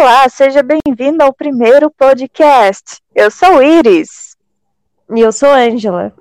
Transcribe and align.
Olá, 0.00 0.26
seja 0.30 0.62
bem-vindo 0.62 1.22
ao 1.22 1.30
primeiro 1.30 1.90
podcast. 1.90 3.02
Eu 3.14 3.30
sou 3.30 3.62
Iris. 3.62 4.34
E 5.14 5.20
eu 5.20 5.30
sou 5.30 5.50
Ângela. 5.50 6.14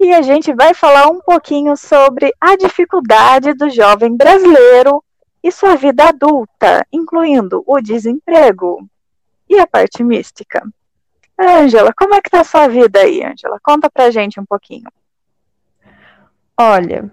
E 0.00 0.12
a 0.12 0.22
gente 0.22 0.52
vai 0.52 0.74
falar 0.74 1.06
um 1.06 1.20
pouquinho 1.20 1.76
sobre 1.76 2.34
a 2.40 2.56
dificuldade 2.56 3.54
do 3.54 3.70
jovem 3.70 4.16
brasileiro 4.16 5.04
e 5.40 5.52
sua 5.52 5.76
vida 5.76 6.08
adulta, 6.08 6.84
incluindo 6.92 7.62
o 7.64 7.80
desemprego 7.80 8.84
e 9.48 9.56
a 9.56 9.68
parte 9.68 10.02
mística. 10.02 10.68
Ângela, 11.40 11.94
como 11.96 12.12
é 12.12 12.20
que 12.20 12.28
tá 12.28 12.40
a 12.40 12.44
sua 12.44 12.66
vida 12.66 12.98
aí, 12.98 13.22
Ângela? 13.22 13.60
Conta 13.62 13.88
pra 13.88 14.10
gente 14.10 14.40
um 14.40 14.44
pouquinho. 14.44 14.90
Olha, 16.58 17.08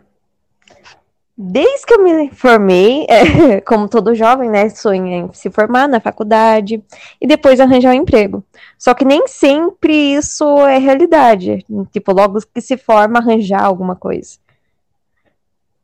Desde 1.35 1.85
que 1.85 1.95
eu 1.95 2.03
me 2.03 2.29
formei, 2.29 3.07
é, 3.09 3.59
como 3.61 3.89
todo 3.89 4.13
jovem, 4.13 4.49
né, 4.49 4.69
sonha 4.69 5.17
em 5.17 5.33
se 5.33 5.49
formar 5.49 5.87
na 5.87 5.99
faculdade 5.99 6.83
e 7.19 7.25
depois 7.25 7.59
arranjar 7.59 7.91
um 7.91 8.01
emprego. 8.01 8.43
Só 8.77 8.93
que 8.93 9.03
nem 9.03 9.27
sempre 9.27 10.13
isso 10.13 10.45
é 10.67 10.77
realidade. 10.77 11.65
Tipo, 11.91 12.13
logo 12.13 12.39
que 12.53 12.61
se 12.61 12.77
forma, 12.77 13.17
arranjar 13.17 13.63
alguma 13.63 13.95
coisa. 13.95 14.37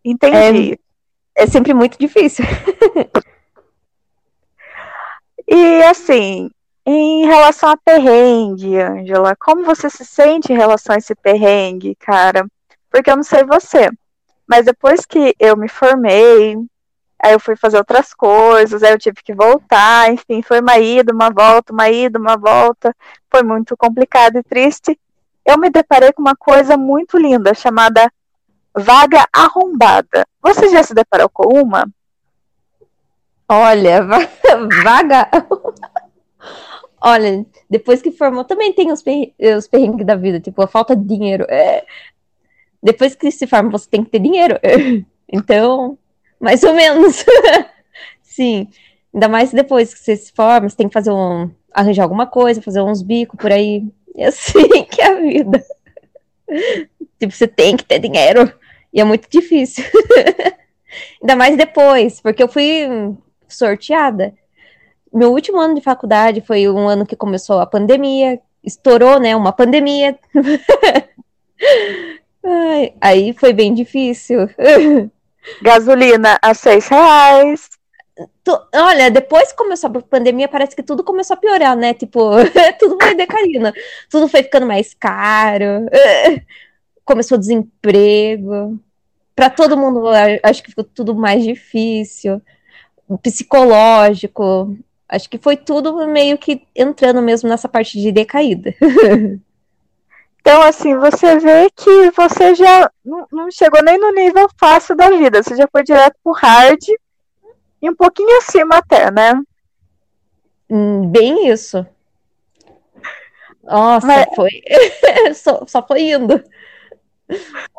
Entendi. 0.06 0.80
É, 1.36 1.44
é 1.44 1.48
sempre 1.48 1.74
muito 1.74 1.98
difícil. 1.98 2.46
e 5.48 5.84
assim, 5.84 6.52
em 6.86 7.26
relação 7.26 7.70
a 7.70 7.78
perrengue, 7.78 8.80
Angela, 8.80 9.36
como 9.36 9.64
você 9.64 9.90
se 9.90 10.06
sente 10.06 10.54
em 10.54 10.56
relação 10.56 10.96
a 10.96 11.00
esse 11.00 11.16
perrengue, 11.16 11.96
cara? 11.96 12.46
Porque 12.92 13.10
eu 13.10 13.16
não 13.16 13.24
sei 13.24 13.44
você. 13.44 13.90
Mas 14.50 14.66
depois 14.66 15.06
que 15.06 15.36
eu 15.40 15.56
me 15.56 15.70
formei, 15.70 16.58
aí 17.22 17.34
eu 17.34 17.40
fui 17.40 17.56
fazer 17.56 17.78
outras 17.78 18.16
coisas, 18.16 18.82
aí 18.82 18.92
eu 18.92 18.98
tive 18.98 19.18
que 19.24 19.32
voltar, 19.32 20.12
enfim, 20.12 20.42
foi 20.42 20.60
uma 20.60 20.80
ida, 20.80 21.14
uma 21.14 21.30
volta, 21.30 21.72
uma 21.72 21.88
ida, 21.88 22.18
uma 22.18 22.36
volta. 22.36 22.96
Foi 23.30 23.44
muito 23.44 23.78
complicado 23.78 24.38
e 24.38 24.44
triste. 24.44 25.00
Eu 25.46 25.60
me 25.60 25.70
deparei 25.70 26.12
com 26.12 26.24
uma 26.24 26.36
coisa 26.36 26.76
muito 26.76 27.16
linda 27.16 27.54
chamada 27.54 28.12
vaga 28.76 29.28
arrombada. 29.32 30.26
Você 30.42 30.70
já 30.70 30.82
se 30.82 30.96
deparou 30.96 31.30
com 31.30 31.48
uma? 31.62 31.88
Olha, 33.48 34.02
vaga. 34.84 35.30
Olha, 37.02 37.46
depois 37.70 38.02
que 38.02 38.12
formou, 38.12 38.44
também 38.44 38.74
tem 38.74 38.92
os, 38.92 39.04
perrengues 39.04 40.06
da 40.06 40.16
vida, 40.16 40.40
tipo, 40.40 40.60
a 40.64 40.68
falta 40.68 40.96
de 40.96 41.04
dinheiro. 41.06 41.46
É, 41.48 41.86
depois 42.82 43.16
que 43.16 43.30
se 43.32 43.46
forma, 43.46 43.70
você 43.70 43.90
tem 43.90 44.04
que 44.04 44.10
ter 44.10 44.20
dinheiro. 44.20 44.60
Então, 45.32 45.96
mais 46.40 46.64
ou 46.64 46.74
menos. 46.74 47.24
Sim. 48.24 48.68
Ainda 49.14 49.28
mais 49.28 49.52
depois 49.52 49.94
que 49.94 50.00
você 50.00 50.16
se 50.16 50.32
forma, 50.32 50.68
você 50.68 50.76
tem 50.76 50.88
que 50.88 50.94
fazer 50.94 51.12
um. 51.12 51.52
arranjar 51.72 52.02
alguma 52.02 52.26
coisa, 52.26 52.64
fazer 52.64 52.82
uns 52.82 53.04
bicos 53.04 53.40
por 53.40 53.52
aí. 53.52 53.84
E 54.16 54.24
assim 54.24 54.68
que 54.90 55.00
é 55.02 55.06
a 55.06 55.22
vida. 55.22 55.64
Tipo, 57.20 57.32
você 57.32 57.48
tem 57.48 57.78
que 57.78 57.86
ter 57.86 58.00
dinheiro. 58.00 58.52
E 58.92 59.00
é 59.00 59.04
muito 59.04 59.30
difícil. 59.30 59.84
Ainda 61.22 61.36
mais 61.36 61.56
depois, 61.56 62.20
porque 62.20 62.42
eu 62.42 62.48
fui 62.48 62.88
sorteada. 63.48 64.34
Meu 65.14 65.32
último 65.32 65.60
ano 65.60 65.76
de 65.76 65.82
faculdade 65.82 66.42
foi 66.42 66.68
um 66.68 66.88
ano 66.88 67.06
que 67.06 67.16
começou 67.16 67.60
a 67.60 67.66
pandemia, 67.66 68.40
estourou, 68.64 69.20
né? 69.20 69.36
Uma 69.36 69.52
pandemia. 69.52 70.18
Ai, 72.44 72.94
aí 73.02 73.34
foi 73.34 73.54
bem 73.54 73.74
difícil. 73.74 74.50
Gasolina 75.62 76.38
a 76.42 76.54
seis 76.54 76.88
reais. 76.88 77.70
Tu, 78.44 78.52
olha, 78.76 79.10
depois 79.10 79.52
que 79.52 79.58
começou 79.58 79.90
a 79.90 80.02
pandemia, 80.02 80.48
parece 80.48 80.76
que 80.76 80.84
tudo 80.84 81.04
começou 81.04 81.36
a 81.36 81.38
piorar, 81.38 81.76
né? 81.76 81.94
Tipo, 81.94 82.32
tudo 82.80 82.98
foi 83.02 83.16
decaindo. 83.16 83.72
Tudo 84.10 84.28
foi 84.28 84.44
ficando 84.44 84.66
mais 84.66 84.94
caro. 84.94 85.88
Começou 87.06 87.38
o 87.38 87.40
desemprego. 87.40 88.80
Para 89.36 89.50
todo 89.50 89.78
mundo, 89.78 90.04
acho 90.44 90.62
que 90.62 90.70
ficou 90.70 90.84
tudo 90.84 91.16
mais 91.16 91.44
difícil. 91.44 92.42
Psicológico. 93.24 94.78
Acho 95.08 95.30
que 95.30 95.40
foi 95.40 95.58
tudo 95.58 96.06
meio 96.08 96.38
que 96.38 96.62
entrando 96.76 97.22
mesmo 97.22 97.50
nessa 97.50 97.68
parte 97.68 98.00
de 98.00 98.12
decaída. 98.12 98.76
Então, 100.50 100.64
assim, 100.64 100.98
você 100.98 101.38
vê 101.38 101.70
que 101.70 102.10
você 102.10 102.56
já 102.56 102.90
não 103.06 103.52
chegou 103.52 103.84
nem 103.84 104.00
no 104.00 104.12
nível 104.12 104.50
fácil 104.58 104.96
da 104.96 105.08
vida, 105.08 105.44
você 105.44 105.56
já 105.56 105.68
foi 105.72 105.84
direto 105.84 106.16
pro 106.24 106.34
hard 106.34 106.84
e 107.80 107.88
um 107.88 107.96
pouquinho 107.96 108.36
acima 108.40 108.78
até, 108.78 109.12
né? 109.12 109.40
Hum, 110.68 111.08
bem 111.08 111.50
isso. 111.50 111.86
Nossa, 113.64 114.08
mas... 114.08 114.26
foi. 114.36 114.50
só, 115.36 115.64
só 115.68 115.86
foi 115.86 116.14
indo. 116.14 116.44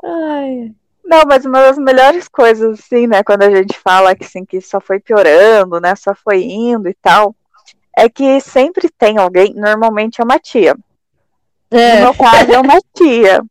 Ai. 0.05 0.73
Não, 1.05 1.25
mas 1.27 1.45
uma 1.45 1.63
das 1.63 1.77
melhores 1.77 2.29
coisas, 2.29 2.79
assim, 2.79 3.09
né, 3.09 3.25
quando 3.25 3.43
a 3.43 3.51
gente 3.51 3.77
fala 3.77 4.15
que, 4.15 4.23
assim, 4.23 4.45
que 4.45 4.61
só 4.61 4.81
foi 4.81 5.01
piorando, 5.01 5.81
né, 5.81 5.97
só 5.97 6.15
foi 6.15 6.45
indo 6.45 6.89
e 6.89 6.95
tal, 6.95 7.35
é 7.99 8.09
que 8.09 8.41
sempre 8.41 8.89
tem 8.97 9.19
alguém, 9.19 9.55
normalmente 9.55 10.21
é 10.21 10.25
uma 10.25 10.39
tia, 10.39 10.77
é. 11.71 11.97
No 11.97 12.01
meu 12.01 12.15
caso, 12.15 12.53
é 12.53 12.59
uma 12.59 12.81
tia. 12.95 13.43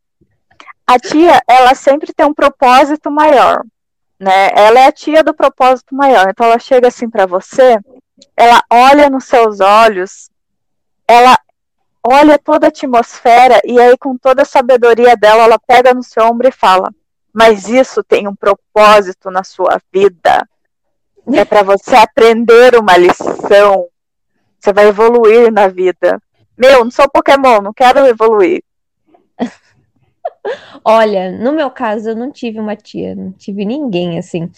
A 0.85 1.00
tia, 1.00 1.41
ela 1.47 1.75
sempre 1.75 2.13
tem 2.13 2.25
um 2.25 2.34
propósito 2.34 3.12
maior, 3.12 3.63
né? 4.19 4.50
Ela 4.56 4.81
é 4.81 4.88
a 4.88 4.91
tia 4.91 5.24
do 5.24 5.34
propósito 5.34 5.96
maior. 5.96 6.28
Então, 6.29 6.47
ela 6.47 6.59
chega 6.59 6.88
assim 6.88 7.09
para 7.09 7.25
você, 7.25 7.78
ela 8.35 8.63
olha 8.69 9.09
nos 9.09 9.25
seus 9.25 9.59
olhos, 9.59 10.29
ela 11.08 11.38
olha 12.03 12.40
toda 12.40 12.68
a 12.68 12.69
atmosfera 12.69 13.62
e 13.63 13.79
aí, 13.79 13.97
com 13.97 14.18
toda 14.18 14.41
a 14.41 14.46
sabedoria 14.46 15.16
dela, 15.16 15.44
ela 15.44 15.59
pega 15.59 15.94
no 15.94 16.03
seu 16.03 16.25
ombro 16.25 16.47
e 16.47 16.52
fala: 16.52 16.91
Mas 17.34 17.69
isso 17.69 18.03
tem 18.03 18.28
um 18.28 18.35
propósito 18.35 19.29
na 19.29 19.44
sua 19.44 19.79
vida. 19.94 20.47
É 21.31 21.46
para 21.46 21.62
você 21.62 21.96
aprender 21.96 22.75
uma 22.75 22.97
lição. 22.97 23.88
Você 24.59 24.74
vai 24.74 24.88
evoluir 24.88 25.52
na 25.52 25.68
vida. 25.68 26.19
Meu, 26.59 26.84
não 26.84 26.92
sou 26.92 27.09
Pokémon, 27.09 27.62
não 27.62 27.74
quero 27.74 28.06
evoluir. 28.06 28.62
Olha, 30.84 31.31
no 31.31 31.53
meu 31.53 31.72
caso, 31.72 32.09
eu 32.09 32.16
não 32.16 32.31
tive 32.31 32.59
uma 32.59 32.75
tia, 32.75 33.16
não 33.16 33.31
tive 33.31 33.64
ninguém 33.64 34.20
assim. 34.20 34.52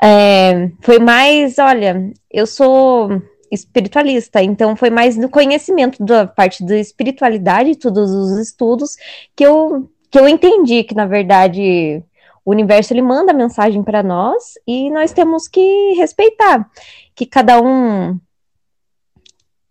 É, 0.00 0.70
foi 0.80 0.98
mais, 0.98 1.58
olha, 1.58 2.12
eu 2.30 2.46
sou 2.46 3.22
espiritualista, 3.50 4.42
então 4.42 4.74
foi 4.74 4.90
mais 4.90 5.16
no 5.16 5.28
conhecimento 5.28 6.04
da 6.04 6.26
parte 6.26 6.64
da 6.64 6.76
espiritualidade, 6.76 7.76
todos 7.76 8.10
os 8.10 8.38
estudos, 8.38 8.96
que 9.36 9.44
eu, 9.44 9.88
que 10.10 10.18
eu 10.18 10.28
entendi 10.28 10.82
que, 10.84 10.94
na 10.94 11.06
verdade, 11.06 12.02
o 12.44 12.50
universo 12.50 12.92
ele 12.92 13.02
manda 13.02 13.32
mensagem 13.32 13.82
para 13.82 14.02
nós 14.02 14.54
e 14.66 14.90
nós 14.90 15.12
temos 15.12 15.46
que 15.46 15.94
respeitar, 15.94 16.68
que 17.14 17.26
cada 17.26 17.60
um 17.60 18.18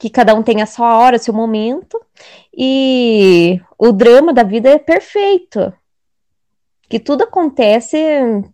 que 0.02 0.10
cada 0.10 0.34
um 0.34 0.42
tem 0.42 0.64
a 0.64 0.66
sua 0.66 0.98
hora, 0.98 1.20
seu 1.20 1.32
momento, 1.32 2.02
e 2.52 3.62
o 3.78 3.92
drama 3.92 4.34
da 4.34 4.42
vida 4.42 4.68
é 4.68 4.80
perfeito. 4.80 5.72
Que 6.90 7.00
tudo 7.00 7.22
acontece, 7.24 8.00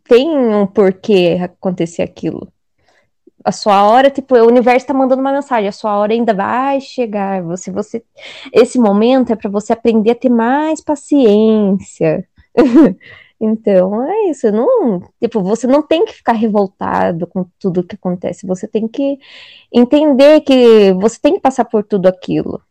tem 0.04 0.28
um 0.38 0.68
porquê 0.68 1.40
acontecer 1.42 2.02
aquilo. 2.02 2.52
A 3.46 3.54
sua 3.54 3.82
hora, 3.90 4.10
tipo, 4.10 4.36
o 4.36 4.46
universo 4.46 4.80
está 4.80 4.94
mandando 4.94 5.22
uma 5.22 5.32
mensagem, 5.32 5.70
a 5.70 5.72
sua 5.72 5.98
hora 5.98 6.12
ainda 6.12 6.34
vai 6.34 6.82
chegar. 6.82 7.42
Você, 7.44 7.72
você, 7.72 8.04
esse 8.52 8.78
momento 8.78 9.32
é 9.32 9.36
para 9.38 9.50
você 9.50 9.72
aprender 9.72 10.12
a 10.12 10.16
ter 10.16 10.30
mais 10.30 10.82
paciência. 10.82 12.28
Então, 13.40 14.04
é 14.10 14.30
isso. 14.30 14.52
Não, 14.52 15.02
tipo, 15.22 15.42
você 15.44 15.68
não 15.68 15.82
tem 15.82 16.06
que 16.06 16.14
ficar 16.14 16.34
revoltado 16.34 17.28
com 17.28 17.46
tudo 17.60 17.84
que 17.84 17.96
acontece. 17.96 18.48
Você 18.48 18.68
tem 18.68 18.88
que 18.88 19.20
entender 19.72 20.42
que 20.42 20.94
você 20.94 21.20
tem 21.20 21.36
que 21.36 21.42
passar 21.42 21.66
por 21.66 21.84
tudo 21.84 22.08
aquilo. 22.08 22.62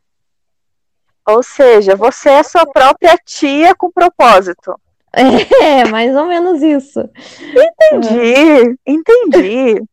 Ou 1.26 1.42
seja, 1.42 1.96
você 1.96 2.30
é 2.30 2.42
sua 2.42 2.64
própria 2.66 3.16
tia 3.24 3.74
com 3.74 3.90
propósito. 3.90 4.78
É, 5.62 5.84
mais 5.86 6.14
ou 6.14 6.26
menos 6.26 6.62
isso. 6.62 7.00
Entendi, 7.40 8.78
entendi. 8.86 9.82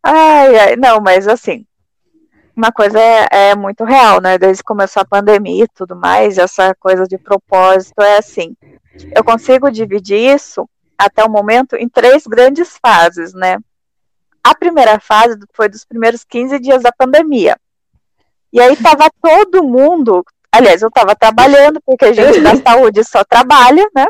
Ai, 0.00 0.56
ai, 0.56 0.76
não, 0.76 1.00
mas 1.00 1.26
assim, 1.26 1.66
uma 2.56 2.72
coisa 2.72 2.98
é, 2.98 3.28
é, 3.30 3.54
muito 3.54 3.84
real, 3.84 4.20
né? 4.20 4.38
Desde 4.38 4.62
que 4.62 4.66
começou 4.66 5.02
a 5.02 5.06
pandemia 5.06 5.64
e 5.64 5.68
tudo 5.68 5.94
mais, 5.94 6.38
essa 6.38 6.74
coisa 6.74 7.04
de 7.04 7.18
propósito 7.18 8.00
é 8.00 8.16
assim. 8.16 8.56
Eu 9.14 9.22
consigo 9.22 9.70
dividir 9.70 10.18
isso 10.34 10.68
até 10.96 11.22
o 11.22 11.30
momento 11.30 11.76
em 11.76 11.88
três 11.88 12.26
grandes 12.26 12.78
fases, 12.80 13.34
né? 13.34 13.58
A 14.42 14.54
primeira 14.54 14.98
fase 14.98 15.38
foi 15.52 15.68
dos 15.68 15.84
primeiros 15.84 16.24
15 16.24 16.58
dias 16.58 16.82
da 16.82 16.90
pandemia. 16.90 17.58
E 18.52 18.60
aí 18.60 18.74
tava 18.76 19.10
todo 19.20 19.62
mundo, 19.62 20.24
aliás, 20.50 20.80
eu 20.80 20.90
tava 20.90 21.14
trabalhando, 21.14 21.78
porque 21.84 22.06
a 22.06 22.12
gente 22.12 22.40
da 22.40 22.56
saúde 22.64 23.04
só 23.04 23.22
trabalha, 23.22 23.86
né? 23.94 24.06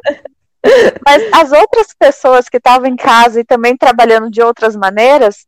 Mas 1.04 1.22
as 1.32 1.52
outras 1.52 1.88
pessoas 1.98 2.48
que 2.48 2.58
estavam 2.58 2.86
em 2.86 2.96
casa 2.96 3.40
e 3.40 3.44
também 3.44 3.76
trabalhando 3.76 4.30
de 4.30 4.42
outras 4.42 4.76
maneiras, 4.76 5.46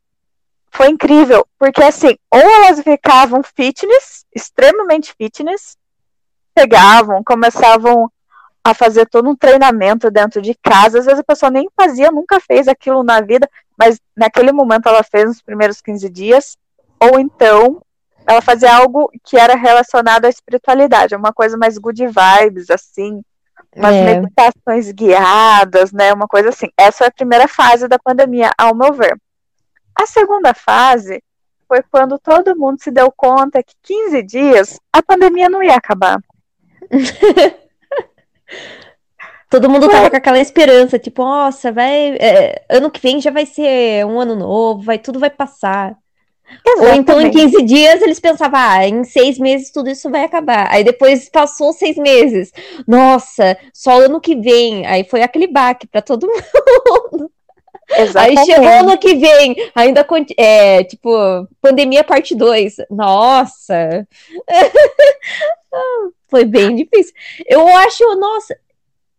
foi 0.78 0.90
incrível, 0.90 1.44
porque 1.58 1.82
assim, 1.82 2.16
ou 2.32 2.38
elas 2.38 2.80
ficavam 2.80 3.42
fitness, 3.42 4.24
extremamente 4.32 5.12
fitness, 5.12 5.76
pegavam, 6.54 7.20
começavam 7.24 8.08
a 8.62 8.72
fazer 8.72 9.06
todo 9.06 9.28
um 9.28 9.34
treinamento 9.34 10.08
dentro 10.08 10.40
de 10.40 10.54
casa. 10.54 11.00
Às 11.00 11.06
vezes 11.06 11.18
a 11.18 11.24
pessoa 11.24 11.50
nem 11.50 11.68
fazia, 11.76 12.12
nunca 12.12 12.38
fez 12.38 12.68
aquilo 12.68 13.02
na 13.02 13.20
vida, 13.20 13.50
mas 13.76 13.98
naquele 14.16 14.52
momento 14.52 14.88
ela 14.88 15.02
fez 15.02 15.24
nos 15.24 15.42
primeiros 15.42 15.80
15 15.80 16.08
dias. 16.10 16.56
Ou 17.00 17.18
então 17.18 17.82
ela 18.24 18.40
fazia 18.40 18.72
algo 18.76 19.10
que 19.24 19.36
era 19.36 19.56
relacionado 19.56 20.26
à 20.26 20.28
espiritualidade, 20.28 21.16
uma 21.16 21.32
coisa 21.32 21.58
mais 21.58 21.76
good 21.76 22.06
vibes, 22.06 22.70
assim, 22.70 23.20
umas 23.74 23.96
é. 23.96 24.20
meditações 24.20 24.92
guiadas, 24.92 25.90
né? 25.90 26.12
Uma 26.12 26.28
coisa 26.28 26.50
assim. 26.50 26.68
Essa 26.78 27.06
é 27.06 27.08
a 27.08 27.12
primeira 27.12 27.48
fase 27.48 27.88
da 27.88 27.98
pandemia, 27.98 28.52
ao 28.56 28.76
meu 28.76 28.92
ver. 28.92 29.18
A 30.00 30.06
segunda 30.06 30.54
fase 30.54 31.22
foi 31.66 31.82
quando 31.90 32.18
todo 32.18 32.56
mundo 32.56 32.80
se 32.80 32.90
deu 32.90 33.12
conta 33.14 33.62
que 33.62 33.74
15 33.82 34.22
dias 34.22 34.80
a 34.92 35.02
pandemia 35.02 35.50
não 35.50 35.62
ia 35.62 35.74
acabar. 35.74 36.18
Todo 39.50 39.70
mundo 39.70 39.88
tava 39.88 40.10
com 40.10 40.16
aquela 40.16 40.38
esperança, 40.38 40.98
tipo, 40.98 41.22
nossa, 41.22 41.72
vai. 41.72 42.16
É, 42.16 42.62
ano 42.68 42.90
que 42.90 43.00
vem 43.00 43.18
já 43.18 43.30
vai 43.30 43.46
ser 43.46 44.04
um 44.04 44.20
ano 44.20 44.36
novo, 44.36 44.82
vai, 44.82 44.98
tudo 44.98 45.18
vai 45.18 45.30
passar. 45.30 45.96
Exatamente. 46.66 46.86
Ou 46.86 46.94
então 46.94 47.20
em 47.20 47.30
15 47.30 47.62
dias 47.62 48.02
eles 48.02 48.20
pensavam, 48.20 48.58
ah, 48.60 48.86
em 48.86 49.04
seis 49.04 49.38
meses 49.38 49.70
tudo 49.70 49.88
isso 49.88 50.10
vai 50.10 50.24
acabar. 50.24 50.68
Aí 50.70 50.84
depois 50.84 51.30
passou 51.30 51.72
seis 51.72 51.96
meses. 51.96 52.52
Nossa, 52.86 53.56
só 53.72 54.02
ano 54.02 54.20
que 54.20 54.36
vem. 54.36 54.86
Aí 54.86 55.04
foi 55.04 55.22
aquele 55.22 55.46
baque 55.46 55.86
para 55.86 56.02
todo 56.02 56.26
mundo. 57.12 57.30
Exatamente. 57.90 58.38
Aí 58.38 58.46
chegou 58.46 58.68
ano 58.68 58.98
que 58.98 59.14
vem, 59.14 59.56
ainda 59.74 60.06
é, 60.36 60.84
tipo, 60.84 61.10
pandemia 61.60 62.04
parte 62.04 62.34
2. 62.34 62.76
Nossa. 62.90 64.06
Foi 66.28 66.44
bem 66.44 66.74
difícil. 66.76 67.14
Eu 67.46 67.66
acho, 67.68 68.04
nossa, 68.16 68.56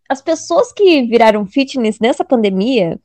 as 0.08 0.22
pessoas 0.22 0.72
que 0.72 1.02
viraram 1.02 1.46
fitness 1.46 1.98
nessa 1.98 2.24
pandemia 2.24 2.98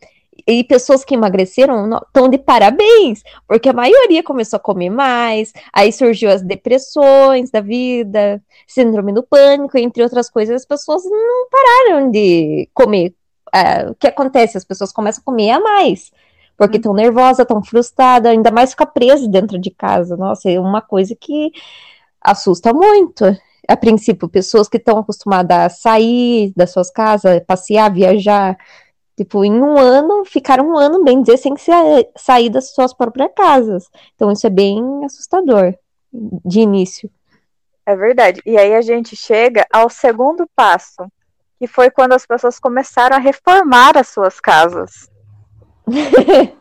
e 0.48 0.64
pessoas 0.64 1.04
que 1.04 1.16
emagreceram 1.16 1.90
estão 1.98 2.30
de 2.30 2.38
parabéns, 2.38 3.24
porque 3.48 3.70
a 3.70 3.74
maioria 3.74 4.22
começou 4.22 4.58
a 4.58 4.60
comer 4.60 4.90
mais, 4.90 5.54
aí 5.74 5.92
surgiu 5.92 6.30
as 6.30 6.44
depressões 6.44 7.50
da 7.50 7.62
vida, 7.62 8.42
síndrome 8.68 9.14
do 9.14 9.24
pânico, 9.24 9.78
entre 9.78 10.04
outras 10.04 10.30
coisas, 10.30 10.56
as 10.56 10.66
pessoas 10.66 11.04
não 11.06 11.48
pararam 11.50 12.12
de 12.12 12.70
comer. 12.74 13.14
É, 13.56 13.90
o 13.90 13.96
que 13.96 14.08
acontece? 14.08 14.58
As 14.58 14.66
pessoas 14.66 14.92
começam 14.92 15.22
a 15.22 15.26
comer 15.26 15.52
a 15.52 15.62
mais, 15.62 16.12
porque 16.58 16.76
estão 16.76 16.94
nervosas, 16.94 17.40
estão 17.40 17.64
frustradas, 17.64 18.32
ainda 18.32 18.52
mais 18.52 18.72
ficar 18.72 18.88
presas 18.88 19.28
dentro 19.30 19.58
de 19.58 19.72
casa. 19.72 20.18
Nossa, 20.18 20.50
é 20.50 20.60
uma 20.60 20.82
coisa 20.82 21.16
que 21.16 21.52
assusta 22.20 22.74
muito 22.74 23.24
a 23.68 23.78
princípio, 23.78 24.28
pessoas 24.28 24.68
que 24.68 24.78
estão 24.78 24.98
acostumadas 24.98 25.58
a 25.58 25.70
sair 25.70 26.52
das 26.56 26.72
suas 26.72 26.92
casas, 26.92 27.42
passear, 27.48 27.92
viajar, 27.92 28.58
tipo, 29.16 29.44
em 29.46 29.54
um 29.54 29.78
ano, 29.78 30.26
ficaram 30.26 30.68
um 30.72 30.78
ano, 30.78 31.04
bem 31.04 31.22
dizer, 31.22 31.38
sem 31.38 31.54
sair 32.18 32.50
das 32.50 32.74
suas 32.74 32.94
próprias 32.94 33.32
casas. 33.36 33.90
Então, 34.16 34.32
isso 34.32 34.46
é 34.46 34.50
bem 34.50 34.84
assustador 35.06 35.74
de 36.12 36.60
início. 36.60 37.10
É 37.86 37.96
verdade. 37.96 38.42
E 38.46 38.58
aí 38.58 38.74
a 38.76 38.82
gente 38.82 39.16
chega 39.16 39.66
ao 39.72 39.90
segundo 39.90 40.46
passo, 40.56 41.08
que 41.58 41.68
foi 41.68 41.90
quando 41.90 42.14
as 42.14 42.26
pessoas 42.26 42.60
começaram 42.60 43.16
a 43.16 43.20
reformar 43.20 43.98
as 43.98 44.08
suas 44.10 44.40
casas. 44.40 45.10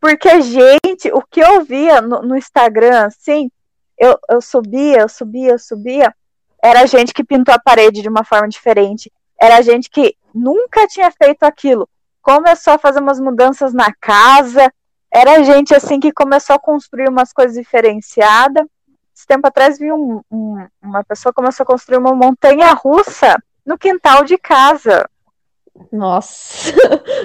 Porque, 0.00 0.40
gente, 0.42 1.10
o 1.12 1.22
que 1.22 1.40
eu 1.40 1.64
via 1.64 2.00
no, 2.00 2.22
no 2.22 2.36
Instagram, 2.36 3.06
assim, 3.06 3.50
eu, 3.98 4.18
eu 4.30 4.40
subia, 4.40 5.00
eu 5.00 5.08
subia, 5.08 5.50
eu 5.52 5.58
subia, 5.58 6.14
era 6.62 6.86
gente 6.86 7.12
que 7.12 7.24
pintou 7.24 7.54
a 7.54 7.58
parede 7.58 8.02
de 8.02 8.08
uma 8.08 8.24
forma 8.24 8.48
diferente. 8.48 9.12
Era 9.40 9.62
gente 9.62 9.90
que 9.90 10.16
nunca 10.34 10.86
tinha 10.86 11.10
feito 11.10 11.44
aquilo. 11.44 11.88
Começou 12.22 12.74
a 12.74 12.78
fazer 12.78 13.00
umas 13.00 13.20
mudanças 13.20 13.72
na 13.72 13.92
casa. 14.00 14.72
Era 15.12 15.42
gente 15.42 15.74
assim 15.74 15.98
que 15.98 16.12
começou 16.12 16.56
a 16.56 16.58
construir 16.58 17.08
umas 17.08 17.32
coisas 17.32 17.56
diferenciadas. 17.56 18.66
Esse 19.18 19.26
tempo 19.26 19.48
atrás 19.48 19.80
vi 19.80 19.90
um, 19.90 20.20
um, 20.30 20.64
uma 20.80 21.02
pessoa 21.02 21.32
começou 21.32 21.64
a 21.64 21.66
construir 21.66 21.98
uma 21.98 22.14
montanha 22.14 22.72
russa 22.72 23.36
no 23.66 23.76
quintal 23.76 24.22
de 24.22 24.38
casa. 24.38 25.10
Nossa! 25.90 26.72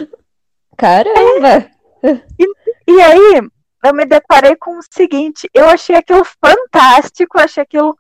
Caramba! 0.76 1.70
É. 2.02 2.20
E, 2.40 2.54
e 2.88 3.00
aí, 3.00 3.42
eu 3.86 3.94
me 3.94 4.06
deparei 4.06 4.56
com 4.56 4.80
o 4.80 4.82
seguinte: 4.82 5.48
eu 5.54 5.70
achei 5.70 5.96
aquilo 5.96 6.26
fantástico, 6.44 7.40
achei 7.40 7.62
aquilo 7.62 7.96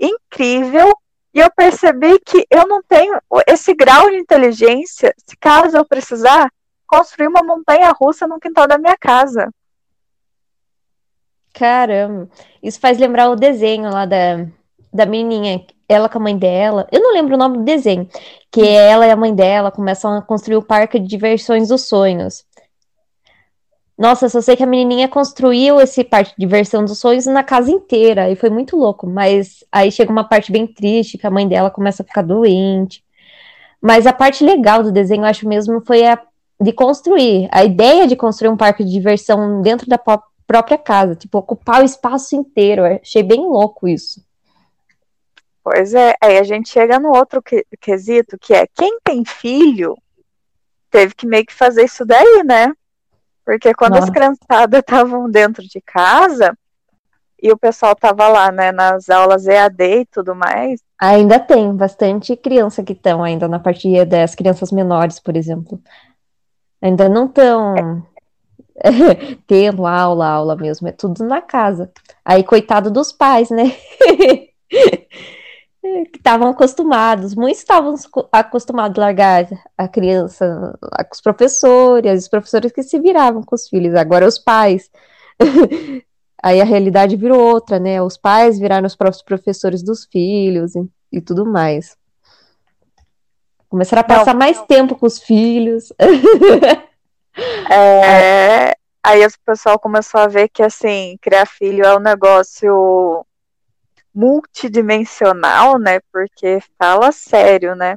incrível, 0.00 0.92
e 1.32 1.38
eu 1.38 1.48
percebi 1.52 2.18
que 2.18 2.44
eu 2.50 2.66
não 2.66 2.82
tenho 2.82 3.16
esse 3.46 3.72
grau 3.74 4.10
de 4.10 4.16
inteligência, 4.16 5.14
se 5.24 5.36
caso 5.36 5.76
eu 5.76 5.84
precisar, 5.84 6.50
construir 6.84 7.28
uma 7.28 7.44
montanha 7.44 7.92
russa 7.92 8.26
no 8.26 8.40
quintal 8.40 8.66
da 8.66 8.76
minha 8.76 8.96
casa. 8.98 9.48
Caramba, 11.56 12.28
isso 12.62 12.78
faz 12.78 12.98
lembrar 12.98 13.30
o 13.30 13.34
desenho 13.34 13.90
lá 13.90 14.04
da, 14.04 14.46
da 14.92 15.06
menininha, 15.06 15.64
ela 15.88 16.06
com 16.06 16.18
a 16.18 16.20
mãe 16.20 16.36
dela, 16.36 16.86
eu 16.92 17.00
não 17.00 17.14
lembro 17.14 17.34
o 17.34 17.38
nome 17.38 17.56
do 17.56 17.64
desenho, 17.64 18.06
que 18.52 18.60
ela 18.60 19.06
e 19.06 19.10
a 19.10 19.16
mãe 19.16 19.34
dela 19.34 19.70
começam 19.70 20.12
a 20.12 20.20
construir 20.20 20.56
o 20.56 20.62
parque 20.62 20.98
de 20.98 21.06
diversões 21.08 21.68
dos 21.68 21.88
sonhos. 21.88 22.44
Nossa, 23.96 24.28
só 24.28 24.42
sei 24.42 24.54
que 24.54 24.62
a 24.62 24.66
menininha 24.66 25.08
construiu 25.08 25.80
esse 25.80 26.04
parte 26.04 26.32
de 26.32 26.40
diversão 26.40 26.84
dos 26.84 26.98
sonhos 26.98 27.24
na 27.24 27.42
casa 27.42 27.70
inteira 27.70 28.30
e 28.30 28.36
foi 28.36 28.50
muito 28.50 28.76
louco. 28.76 29.06
Mas 29.06 29.64
aí 29.72 29.90
chega 29.90 30.12
uma 30.12 30.28
parte 30.28 30.52
bem 30.52 30.66
triste, 30.66 31.16
que 31.16 31.26
a 31.26 31.30
mãe 31.30 31.48
dela 31.48 31.70
começa 31.70 32.02
a 32.02 32.06
ficar 32.06 32.20
doente. 32.20 33.02
Mas 33.80 34.06
a 34.06 34.12
parte 34.12 34.44
legal 34.44 34.82
do 34.82 34.92
desenho, 34.92 35.22
eu 35.22 35.26
acho 35.26 35.48
mesmo, 35.48 35.80
foi 35.80 36.06
a 36.06 36.20
de 36.60 36.72
construir. 36.72 37.48
A 37.50 37.64
ideia 37.64 38.06
de 38.06 38.14
construir 38.16 38.50
um 38.50 38.56
parque 38.56 38.84
de 38.84 38.92
diversão 38.92 39.62
dentro 39.62 39.88
da 39.88 39.96
própria 40.46 40.78
casa, 40.78 41.14
tipo, 41.14 41.38
ocupar 41.38 41.82
o 41.82 41.84
espaço 41.84 42.36
inteiro. 42.36 42.86
Eu 42.86 43.00
achei 43.02 43.22
bem 43.22 43.40
louco 43.40 43.88
isso. 43.88 44.24
Pois 45.62 45.94
é, 45.94 46.14
aí 46.22 46.38
a 46.38 46.44
gente 46.44 46.68
chega 46.68 47.00
no 47.00 47.08
outro 47.08 47.42
quesito, 47.80 48.38
que 48.38 48.54
é 48.54 48.66
quem 48.72 48.98
tem 49.02 49.24
filho 49.24 49.96
teve 50.90 51.14
que 51.14 51.26
meio 51.26 51.44
que 51.44 51.52
fazer 51.52 51.84
isso 51.84 52.06
daí, 52.06 52.42
né? 52.44 52.72
Porque 53.44 53.74
quando 53.74 53.94
Nossa. 53.94 54.04
as 54.04 54.10
criançadas 54.10 54.80
estavam 54.80 55.30
dentro 55.30 55.62
de 55.66 55.80
casa 55.80 56.56
e 57.42 57.52
o 57.52 57.58
pessoal 57.58 57.94
tava 57.94 58.28
lá, 58.28 58.50
né, 58.50 58.72
nas 58.72 59.10
aulas 59.10 59.46
EAD 59.46 59.84
e 59.84 60.06
tudo 60.06 60.34
mais. 60.34 60.80
Ainda 60.98 61.38
tem 61.38 61.74
bastante 61.74 62.34
criança 62.34 62.82
que 62.82 62.92
estão 62.92 63.22
ainda 63.22 63.46
na 63.46 63.58
partilha 63.58 64.06
das 64.06 64.34
crianças 64.34 64.72
menores, 64.72 65.20
por 65.20 65.36
exemplo. 65.36 65.80
Ainda 66.80 67.08
não 67.08 67.26
estão 67.26 67.76
é. 67.76 68.02
tendo 69.46 69.86
aula, 69.86 70.26
aula 70.26 70.56
mesmo, 70.56 70.88
é 70.88 70.92
tudo 70.92 71.24
na 71.24 71.40
casa. 71.40 71.90
Aí, 72.24 72.42
coitado 72.42 72.90
dos 72.90 73.12
pais, 73.12 73.50
né? 73.50 73.74
que 76.10 76.18
estavam 76.18 76.48
acostumados, 76.48 77.34
muitos 77.34 77.60
estavam 77.60 77.94
acostumados 78.32 78.98
a 78.98 79.06
largar 79.06 79.46
a 79.78 79.88
criança 79.88 80.76
com 80.80 81.14
os 81.14 81.20
professores, 81.20 82.22
os 82.22 82.28
professores 82.28 82.72
que 82.72 82.82
se 82.82 82.98
viravam 82.98 83.42
com 83.42 83.54
os 83.54 83.68
filhos, 83.68 83.94
agora 83.94 84.26
os 84.26 84.38
pais. 84.38 84.90
Aí 86.42 86.60
a 86.60 86.64
realidade 86.64 87.16
virou 87.16 87.40
outra, 87.40 87.78
né? 87.78 88.02
Os 88.02 88.16
pais 88.16 88.58
viraram 88.58 88.86
os 88.86 88.94
próprios 88.96 89.22
professores 89.22 89.82
dos 89.82 90.04
filhos 90.04 90.74
e, 90.76 90.88
e 91.12 91.20
tudo 91.20 91.46
mais. 91.46 91.96
Começaram 93.68 94.00
a 94.00 94.04
passar 94.04 94.32
Não. 94.32 94.38
mais 94.38 94.60
tempo 94.62 94.94
com 94.94 95.06
os 95.06 95.18
filhos. 95.18 95.92
É, 97.70 98.76
aí 99.02 99.26
o 99.26 99.30
pessoal 99.44 99.78
começou 99.78 100.20
a 100.20 100.26
ver 100.26 100.48
que 100.48 100.62
assim, 100.62 101.18
criar 101.20 101.46
filho 101.46 101.84
é 101.84 101.96
um 101.96 102.00
negócio 102.00 103.24
multidimensional, 104.14 105.78
né? 105.78 106.00
Porque 106.12 106.58
fala 106.78 107.12
sério, 107.12 107.74
né? 107.76 107.96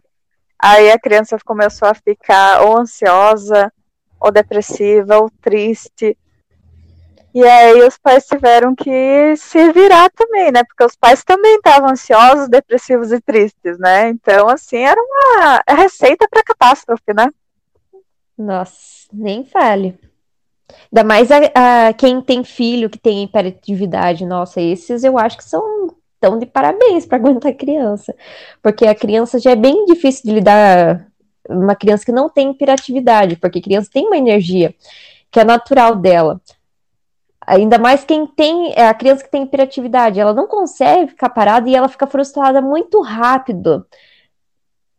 Aí 0.61 0.91
a 0.91 0.99
criança 0.99 1.37
começou 1.45 1.87
a 1.87 1.93
ficar 1.93 2.63
ou 2.63 2.77
ansiosa, 2.77 3.71
ou 4.19 4.31
depressiva, 4.31 5.17
ou 5.17 5.31
triste. 5.41 6.17
E 7.33 7.43
aí 7.43 7.81
os 7.83 7.97
pais 7.97 8.25
tiveram 8.25 8.75
que 8.75 9.35
se 9.37 9.71
virar 9.71 10.09
também, 10.09 10.51
né? 10.51 10.63
Porque 10.63 10.83
os 10.83 10.95
pais 10.95 11.23
também 11.23 11.55
estavam 11.55 11.89
ansiosos, 11.89 12.49
depressivos 12.49 13.11
e 13.13 13.21
tristes, 13.21 13.77
né? 13.79 14.09
Então, 14.09 14.49
assim, 14.49 14.77
era 14.77 14.99
uma 14.99 15.63
receita 15.69 16.27
para 16.29 16.43
catástrofe, 16.43 17.13
né? 17.15 17.29
Nossa, 18.39 19.07
nem 19.11 19.43
fale. 19.43 19.99
Ainda 20.91 21.03
mais 21.03 21.29
a, 21.31 21.89
a, 21.89 21.93
quem 21.93 22.21
tem 22.21 22.43
filho 22.43 22.89
que 22.89 22.97
tem 22.97 23.23
hiperatividade, 23.23 24.25
nossa, 24.25 24.61
esses 24.61 25.03
eu 25.03 25.17
acho 25.17 25.37
que 25.37 25.43
são 25.43 25.89
então, 26.17 26.37
de 26.37 26.45
parabéns 26.45 27.05
para 27.05 27.17
aguentar 27.19 27.51
a 27.51 27.55
criança. 27.55 28.15
Porque 28.61 28.85
a 28.85 28.95
criança 28.95 29.39
já 29.39 29.51
é 29.51 29.55
bem 29.55 29.85
difícil 29.85 30.23
de 30.25 30.33
lidar. 30.33 31.07
Uma 31.49 31.75
criança 31.75 32.05
que 32.05 32.11
não 32.11 32.29
tem 32.29 32.51
hiperatividade, 32.51 33.35
porque 33.37 33.61
criança 33.61 33.89
tem 33.91 34.05
uma 34.05 34.17
energia. 34.17 34.73
que 35.31 35.39
é 35.39 35.43
natural 35.43 35.95
dela. 35.95 36.41
Ainda 37.47 37.79
mais 37.79 38.03
quem 38.05 38.27
tem, 38.27 38.73
é 38.75 38.87
a 38.87 38.93
criança 38.93 39.23
que 39.23 39.31
tem 39.31 39.43
hiperatividade, 39.43 40.19
ela 40.19 40.33
não 40.33 40.47
consegue 40.47 41.09
ficar 41.11 41.29
parada 41.29 41.69
e 41.69 41.75
ela 41.75 41.89
fica 41.89 42.07
frustrada 42.07 42.61
muito 42.61 43.01
rápido. 43.01 43.85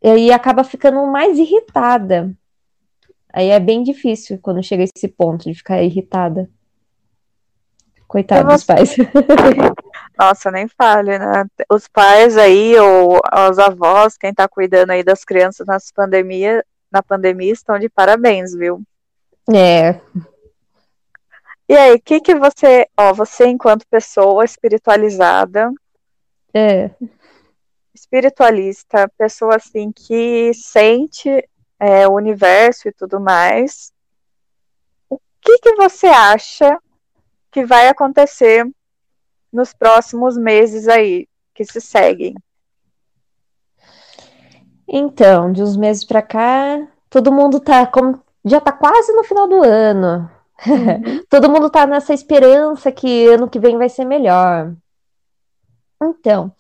E 0.02 0.32
acaba 0.32 0.64
ficando 0.64 1.06
mais 1.06 1.38
irritada. 1.38 2.34
Aí 3.32 3.48
é 3.48 3.60
bem 3.60 3.82
difícil 3.82 4.38
quando 4.42 4.62
chega 4.62 4.82
a 4.82 4.86
esse 4.94 5.08
ponto 5.08 5.44
de 5.44 5.54
ficar 5.54 5.82
irritada. 5.82 6.48
Coitado 8.06 8.48
dos 8.48 8.64
pais. 8.64 8.96
Nossa, 10.18 10.50
nem 10.50 10.66
fale, 10.66 11.16
né? 11.16 11.44
Os 11.70 11.86
pais 11.86 12.36
aí, 12.36 12.76
ou 12.76 13.20
os 13.48 13.58
avós, 13.58 14.16
quem 14.16 14.34
tá 14.34 14.48
cuidando 14.48 14.90
aí 14.90 15.04
das 15.04 15.24
crianças 15.24 15.64
nas 15.64 15.92
pandemia, 15.92 16.64
na 16.90 17.04
pandemia, 17.04 17.52
estão 17.52 17.78
de 17.78 17.88
parabéns, 17.88 18.52
viu? 18.52 18.82
É. 19.54 20.00
E 21.68 21.76
aí, 21.76 21.94
o 21.94 22.00
que 22.00 22.20
que 22.20 22.34
você, 22.34 22.88
ó, 22.96 23.14
você 23.14 23.46
enquanto 23.46 23.86
pessoa 23.86 24.44
espiritualizada, 24.44 25.72
é. 26.52 26.90
espiritualista, 27.94 29.08
pessoa 29.16 29.54
assim 29.54 29.92
que 29.92 30.52
sente 30.52 31.48
é, 31.80 32.06
o 32.06 32.12
universo 32.12 32.88
e 32.88 32.92
tudo 32.92 33.18
mais, 33.18 33.90
o 35.08 35.18
que 35.40 35.58
que 35.58 35.74
você 35.74 36.06
acha 36.06 36.78
que 37.50 37.64
vai 37.64 37.88
acontecer 37.88 38.70
nos 39.50 39.72
próximos 39.72 40.36
meses 40.36 40.86
aí 40.86 41.26
que 41.54 41.64
se 41.64 41.80
seguem? 41.80 42.34
Então, 44.86 45.52
de 45.52 45.62
uns 45.62 45.76
meses 45.76 46.04
para 46.04 46.20
cá, 46.20 46.86
todo 47.08 47.32
mundo 47.32 47.58
tá 47.58 47.86
como 47.86 48.22
já 48.44 48.60
tá 48.60 48.72
quase 48.72 49.12
no 49.12 49.24
final 49.24 49.48
do 49.48 49.62
ano. 49.62 50.30
Uhum. 50.66 51.24
todo 51.30 51.48
mundo 51.48 51.70
tá 51.70 51.86
nessa 51.86 52.12
esperança 52.12 52.92
que 52.92 53.26
ano 53.28 53.48
que 53.48 53.58
vem 53.58 53.78
vai 53.78 53.88
ser 53.88 54.04
melhor. 54.04 54.74
Então, 56.02 56.52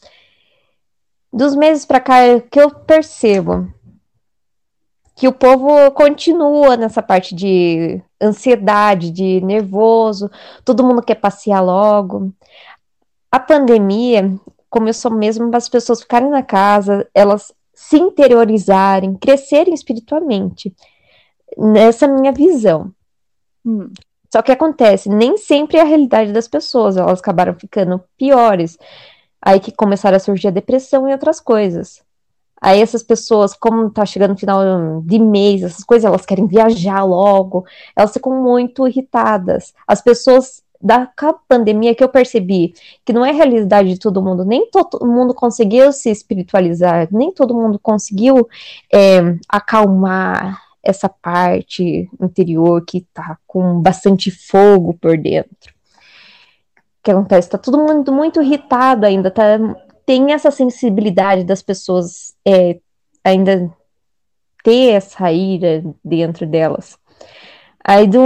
dos 1.32 1.54
meses 1.54 1.84
para 1.84 2.00
cá, 2.00 2.18
é 2.18 2.40
que 2.40 2.60
eu 2.60 2.70
percebo 2.70 3.72
que 5.20 5.28
o 5.28 5.32
povo 5.34 5.90
continua 5.90 6.78
nessa 6.78 7.02
parte 7.02 7.34
de 7.34 8.02
ansiedade, 8.18 9.10
de 9.10 9.38
nervoso, 9.42 10.30
todo 10.64 10.82
mundo 10.82 11.02
quer 11.02 11.16
passear 11.16 11.60
logo. 11.60 12.32
A 13.30 13.38
pandemia 13.38 14.34
começou 14.70 15.10
mesmo 15.10 15.50
para 15.50 15.58
as 15.58 15.68
pessoas 15.68 16.00
ficarem 16.00 16.30
na 16.30 16.42
casa, 16.42 17.06
elas 17.14 17.52
se 17.74 17.98
interiorizarem, 17.98 19.14
crescerem 19.14 19.74
espiritualmente. 19.74 20.74
Nessa 21.54 22.08
minha 22.08 22.32
visão. 22.32 22.90
Hum. 23.62 23.92
Só 24.32 24.40
que 24.40 24.52
acontece, 24.52 25.10
nem 25.10 25.36
sempre 25.36 25.76
é 25.76 25.82
a 25.82 25.84
realidade 25.84 26.32
das 26.32 26.48
pessoas, 26.48 26.96
elas 26.96 27.20
acabaram 27.20 27.52
ficando 27.52 28.02
piores. 28.16 28.78
Aí 29.42 29.60
que 29.60 29.70
começaram 29.70 30.16
a 30.16 30.20
surgir 30.20 30.48
a 30.48 30.50
depressão 30.50 31.06
e 31.06 31.12
outras 31.12 31.40
coisas. 31.40 32.02
Aí 32.60 32.80
essas 32.80 33.02
pessoas, 33.02 33.54
como 33.54 33.90
tá 33.90 34.04
chegando 34.04 34.36
final 34.36 35.00
de 35.02 35.18
mês, 35.18 35.62
essas 35.62 35.82
coisas, 35.82 36.04
elas 36.04 36.26
querem 36.26 36.46
viajar 36.46 37.02
logo, 37.04 37.64
elas 37.96 38.12
ficam 38.12 38.42
muito 38.42 38.86
irritadas. 38.86 39.72
As 39.86 40.02
pessoas 40.02 40.62
da 40.82 41.10
pandemia 41.46 41.94
que 41.94 42.02
eu 42.02 42.08
percebi 42.08 42.74
que 43.04 43.12
não 43.12 43.24
é 43.24 43.32
realidade 43.32 43.90
de 43.90 43.98
todo 43.98 44.22
mundo, 44.22 44.44
nem 44.44 44.70
todo 44.70 45.06
mundo 45.06 45.34
conseguiu 45.34 45.92
se 45.92 46.10
espiritualizar, 46.10 47.08
nem 47.10 47.32
todo 47.32 47.54
mundo 47.54 47.78
conseguiu 47.78 48.48
é, 48.92 49.20
acalmar 49.48 50.62
essa 50.82 51.08
parte 51.08 52.08
interior 52.20 52.82
que 52.86 53.02
tá 53.12 53.36
com 53.46 53.80
bastante 53.80 54.30
fogo 54.30 54.94
por 54.94 55.18
dentro. 55.18 55.74
O 57.00 57.02
que 57.02 57.10
acontece? 57.10 57.50
Tá 57.50 57.58
todo 57.58 57.78
mundo 57.78 58.12
muito 58.12 58.42
irritado 58.42 59.04
ainda, 59.04 59.30
tá 59.30 59.58
tem 60.10 60.32
essa 60.32 60.50
sensibilidade 60.50 61.44
das 61.44 61.62
pessoas 61.62 62.34
é, 62.44 62.80
ainda 63.22 63.72
ter 64.64 64.88
essa 64.88 65.30
ira 65.30 65.84
dentro 66.04 66.48
delas. 66.48 66.98
Aí 67.84 68.08
do 68.08 68.20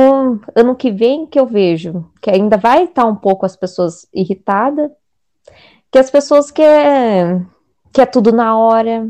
ano 0.57 0.75
que 0.75 0.91
vem 0.91 1.27
que 1.27 1.39
eu 1.39 1.45
vejo 1.45 2.11
que 2.23 2.31
ainda 2.31 2.57
vai 2.57 2.85
estar 2.85 3.05
um 3.05 3.15
pouco 3.15 3.45
as 3.45 3.55
pessoas 3.55 4.09
irritadas, 4.15 4.91
que 5.93 5.99
as 5.99 6.11
pessoas 6.11 6.51
quer, 6.51 7.45
quer 7.93 8.07
tudo 8.07 8.33
na 8.33 8.57
hora. 8.57 9.07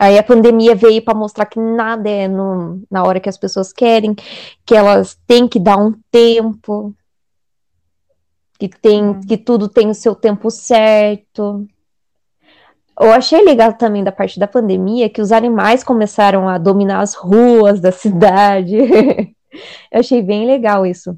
Aí 0.00 0.18
a 0.18 0.24
pandemia 0.24 0.74
veio 0.74 1.00
para 1.00 1.16
mostrar 1.16 1.46
que 1.46 1.60
nada 1.60 2.10
é 2.10 2.26
no, 2.26 2.82
na 2.90 3.04
hora 3.04 3.20
que 3.20 3.28
as 3.28 3.38
pessoas 3.38 3.72
querem, 3.72 4.16
que 4.66 4.74
elas 4.74 5.16
têm 5.28 5.46
que 5.46 5.60
dar 5.60 5.76
um 5.76 5.94
tempo, 6.10 6.92
que 8.60 8.68
tem 8.68 9.02
uhum. 9.02 9.20
que 9.22 9.38
tudo 9.38 9.68
tem 9.68 9.88
o 9.88 9.94
seu 9.94 10.14
tempo 10.14 10.50
certo. 10.50 11.66
Eu 12.98 13.10
achei 13.10 13.42
legal 13.42 13.72
também 13.72 14.04
da 14.04 14.12
parte 14.12 14.38
da 14.38 14.46
pandemia 14.46 15.08
que 15.08 15.22
os 15.22 15.32
animais 15.32 15.82
começaram 15.82 16.46
a 16.46 16.58
dominar 16.58 17.00
as 17.00 17.14
ruas 17.14 17.80
da 17.80 17.90
cidade. 17.90 18.76
Eu 19.90 20.00
achei 20.00 20.20
bem 20.20 20.46
legal 20.46 20.84
isso. 20.84 21.16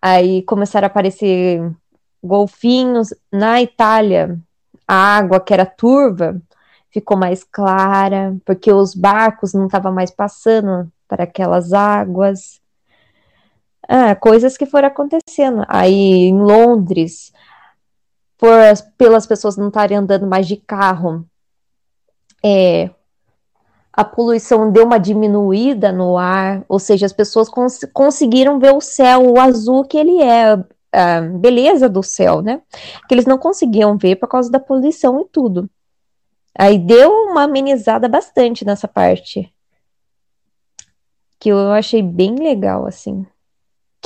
Aí 0.00 0.42
começaram 0.42 0.86
a 0.86 0.88
aparecer 0.88 1.68
golfinhos 2.22 3.12
na 3.32 3.60
Itália. 3.60 4.38
A 4.86 4.94
água 5.16 5.40
que 5.40 5.52
era 5.52 5.66
turva 5.66 6.40
ficou 6.90 7.16
mais 7.16 7.42
clara, 7.42 8.36
porque 8.44 8.72
os 8.72 8.94
barcos 8.94 9.52
não 9.52 9.66
estavam 9.66 9.92
mais 9.92 10.12
passando 10.12 10.88
para 11.08 11.24
aquelas 11.24 11.72
águas. 11.72 12.60
Ah, 13.88 14.16
coisas 14.16 14.56
que 14.56 14.66
foram 14.66 14.88
acontecendo. 14.88 15.64
Aí 15.68 15.94
em 15.94 16.38
Londres, 16.38 17.32
por, 18.36 18.50
pelas 18.98 19.26
pessoas 19.26 19.56
não 19.56 19.68
estarem 19.68 19.96
andando 19.96 20.26
mais 20.26 20.46
de 20.48 20.56
carro, 20.56 21.24
é, 22.44 22.90
a 23.92 24.04
poluição 24.04 24.72
deu 24.72 24.84
uma 24.84 24.98
diminuída 24.98 25.92
no 25.92 26.18
ar, 26.18 26.64
ou 26.68 26.78
seja, 26.78 27.06
as 27.06 27.12
pessoas 27.12 27.48
cons 27.48 27.80
conseguiram 27.94 28.58
ver 28.58 28.74
o 28.74 28.80
céu, 28.80 29.32
o 29.32 29.40
azul 29.40 29.84
que 29.84 29.96
ele 29.96 30.20
é, 30.20 30.52
a 30.92 31.20
beleza 31.20 31.88
do 31.88 32.02
céu, 32.02 32.42
né? 32.42 32.62
Que 33.08 33.14
eles 33.14 33.26
não 33.26 33.38
conseguiam 33.38 33.96
ver 33.96 34.16
por 34.16 34.28
causa 34.28 34.50
da 34.50 34.60
poluição 34.60 35.20
e 35.20 35.24
tudo. 35.26 35.70
Aí 36.58 36.78
deu 36.78 37.10
uma 37.12 37.44
amenizada 37.44 38.08
bastante 38.08 38.64
nessa 38.64 38.88
parte. 38.88 39.52
Que 41.38 41.50
eu 41.50 41.72
achei 41.72 42.02
bem 42.02 42.36
legal, 42.36 42.86
assim 42.86 43.26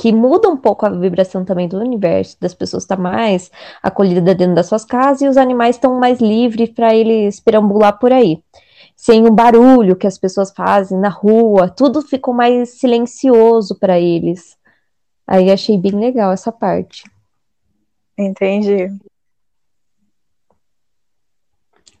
que 0.01 0.11
muda 0.11 0.49
um 0.49 0.57
pouco 0.57 0.83
a 0.83 0.89
vibração 0.89 1.45
também 1.45 1.67
do 1.67 1.77
universo, 1.77 2.35
das 2.41 2.55
pessoas 2.55 2.81
estar 2.81 2.95
tá 2.95 3.01
mais 3.03 3.51
acolhidas 3.83 4.35
dentro 4.35 4.55
das 4.55 4.65
suas 4.65 4.83
casas 4.83 5.21
e 5.21 5.27
os 5.27 5.37
animais 5.37 5.75
estão 5.75 5.99
mais 5.99 6.19
livres 6.19 6.71
para 6.71 6.95
eles 6.95 7.39
perambular 7.39 7.99
por 7.99 8.11
aí. 8.11 8.43
Sem 8.95 9.27
o 9.27 9.31
barulho 9.31 9.95
que 9.95 10.07
as 10.07 10.17
pessoas 10.17 10.51
fazem 10.51 10.97
na 10.97 11.09
rua, 11.09 11.69
tudo 11.69 12.01
ficou 12.01 12.33
mais 12.33 12.79
silencioso 12.79 13.77
para 13.77 13.99
eles. 13.99 14.57
Aí 15.27 15.51
achei 15.51 15.77
bem 15.77 15.91
legal 15.91 16.31
essa 16.31 16.51
parte. 16.51 17.03
Entendi. 18.17 18.87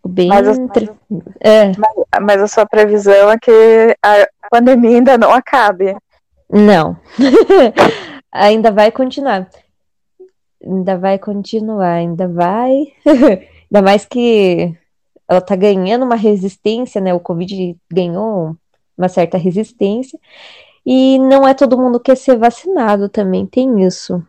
Bem 0.03 0.27
mas, 0.27 0.47
a, 0.47 0.53
é. 1.39 1.71
mas, 1.77 1.93
mas 2.19 2.41
a 2.41 2.47
sua 2.47 2.65
previsão 2.65 3.29
é 3.29 3.37
que 3.37 3.95
a 4.01 4.27
pandemia 4.49 4.97
ainda 4.97 5.19
não 5.19 5.31
acabe. 5.31 5.95
Não. 6.51 6.97
ainda 8.31 8.71
vai 8.71 8.91
continuar. 8.91 9.49
Ainda 10.63 10.97
vai 10.97 11.17
continuar, 11.17 11.93
ainda 11.93 12.27
vai. 12.27 12.93
ainda 13.05 13.81
mais 13.81 14.05
que 14.05 14.75
ela 15.27 15.39
tá 15.39 15.55
ganhando 15.55 16.03
uma 16.03 16.15
resistência, 16.15 16.99
né? 16.99 17.13
O 17.13 17.19
Covid 17.19 17.77
ganhou 17.89 18.55
uma 18.97 19.07
certa 19.07 19.37
resistência. 19.37 20.19
E 20.85 21.17
não 21.19 21.47
é 21.47 21.53
todo 21.53 21.77
mundo 21.77 21.99
que 21.99 22.11
quer 22.11 22.17
ser 22.17 22.37
vacinado 22.37 23.07
também, 23.07 23.45
tem 23.45 23.83
isso. 23.85 24.21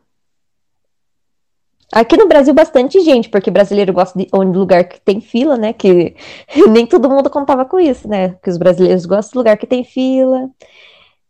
Aqui 1.93 2.17
no 2.17 2.29
Brasil, 2.29 2.55
bastante 2.55 3.01
gente, 3.01 3.29
porque 3.29 3.51
brasileiro 3.51 3.93
gosta 3.93 4.19
de 4.19 4.27
onde 4.33 4.57
lugar 4.57 4.85
que 4.85 4.99
tem 5.01 5.21
fila, 5.21 5.57
né? 5.57 5.73
Que 5.73 6.15
nem 6.71 6.87
todo 6.87 7.11
mundo 7.11 7.29
contava 7.29 7.65
com 7.65 7.81
isso, 7.81 8.09
né? 8.09 8.37
Que 8.43 8.49
os 8.49 8.57
brasileiros 8.57 9.05
gostam 9.05 9.33
de 9.33 9.39
lugar 9.39 9.59
que 9.59 9.67
tem 9.67 9.85
fila 9.85 10.49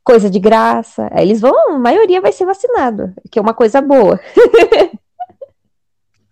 coisa 0.04 0.28
de 0.28 0.38
graça. 0.38 1.08
Aí 1.12 1.24
eles 1.26 1.40
vão, 1.40 1.74
a 1.74 1.78
maioria 1.78 2.20
vai 2.20 2.32
ser 2.32 2.44
vacinado, 2.44 3.12
que 3.30 3.38
é 3.38 3.42
uma 3.42 3.54
coisa 3.54 3.80
boa. 3.80 4.20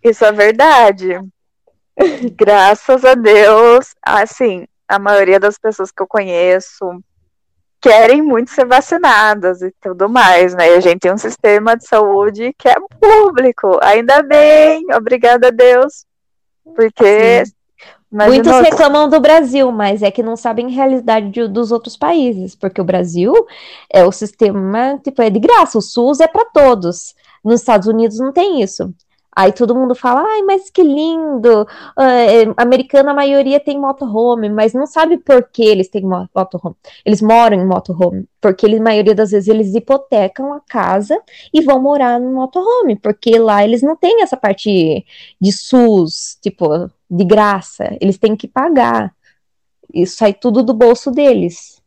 Isso 0.02 0.24
é 0.24 0.32
verdade. 0.32 1.20
Graças 2.34 3.04
a 3.04 3.14
Deus, 3.14 3.94
assim, 4.02 4.66
a 4.88 4.98
maioria 4.98 5.38
das 5.38 5.58
pessoas 5.58 5.92
que 5.92 6.02
eu 6.02 6.06
conheço 6.06 7.02
querem 7.80 8.20
muito 8.20 8.50
ser 8.50 8.66
vacinadas 8.66 9.62
e 9.62 9.72
tudo 9.80 10.08
mais, 10.08 10.54
né? 10.54 10.70
E 10.70 10.76
a 10.76 10.80
gente 10.80 11.00
tem 11.00 11.12
um 11.12 11.18
sistema 11.18 11.76
de 11.76 11.86
saúde 11.86 12.54
que 12.58 12.68
é 12.68 12.76
público, 13.00 13.78
ainda 13.82 14.22
bem, 14.22 14.84
obrigada 14.94 15.48
a 15.48 15.50
Deus, 15.50 16.04
porque 16.76 17.44
Sim. 17.44 17.52
Muitos 18.10 18.52
reclamam 18.60 19.08
do 19.08 19.20
Brasil, 19.20 19.70
mas 19.70 20.02
é 20.02 20.10
que 20.10 20.22
não 20.22 20.36
sabem 20.36 20.66
a 20.66 20.70
realidade 20.70 21.30
de, 21.30 21.46
dos 21.46 21.70
outros 21.70 21.96
países, 21.96 22.56
porque 22.56 22.80
o 22.80 22.84
Brasil 22.84 23.32
é 23.88 24.04
o 24.04 24.10
sistema, 24.10 24.98
tipo, 25.02 25.22
é 25.22 25.30
de 25.30 25.38
graça, 25.38 25.78
o 25.78 25.82
SUS 25.82 26.18
é 26.18 26.26
para 26.26 26.44
todos. 26.46 27.14
Nos 27.44 27.60
Estados 27.60 27.86
Unidos 27.86 28.18
não 28.18 28.32
tem 28.32 28.60
isso. 28.62 28.92
Aí 29.34 29.52
todo 29.52 29.75
mundo 29.75 29.94
fala, 29.94 30.22
ai, 30.22 30.42
mas 30.42 30.70
que 30.70 30.82
lindo! 30.82 31.62
Uh, 31.62 32.54
americana, 32.56 33.12
a 33.12 33.14
maioria 33.14 33.60
tem 33.60 33.78
motorhome, 33.78 34.49
mas 34.49 34.75
não 34.75 34.87
sabe 34.87 35.18
por 35.18 35.49
que 35.50 35.62
eles 35.62 35.88
têm 35.88 36.02
motorhome. 36.02 36.76
Eles 37.04 37.22
moram 37.22 37.56
em 37.56 37.66
motorhome, 37.66 38.28
porque 38.40 38.66
a 38.66 38.82
maioria 38.82 39.14
das 39.14 39.30
vezes 39.30 39.49
eles 39.49 39.75
hipotecam 39.75 40.52
a 40.52 40.60
casa 40.60 41.20
e 41.54 41.62
vão 41.62 41.80
morar 41.80 42.18
no 42.18 42.32
motorhome, 42.32 42.96
porque 42.96 43.38
lá 43.38 43.64
eles 43.64 43.82
não 43.82 43.96
têm 43.96 44.22
essa 44.22 44.37
parte 44.37 45.04
de 45.40 45.52
SUS, 45.52 46.37
tipo, 46.42 46.90
de 47.08 47.25
graça. 47.25 47.96
Eles 48.00 48.18
têm 48.18 48.37
que 48.37 48.49
pagar. 48.49 49.14
Isso 49.92 50.16
sai 50.16 50.34
tudo 50.34 50.62
do 50.62 50.75
bolso 50.75 51.10
deles. 51.10 51.79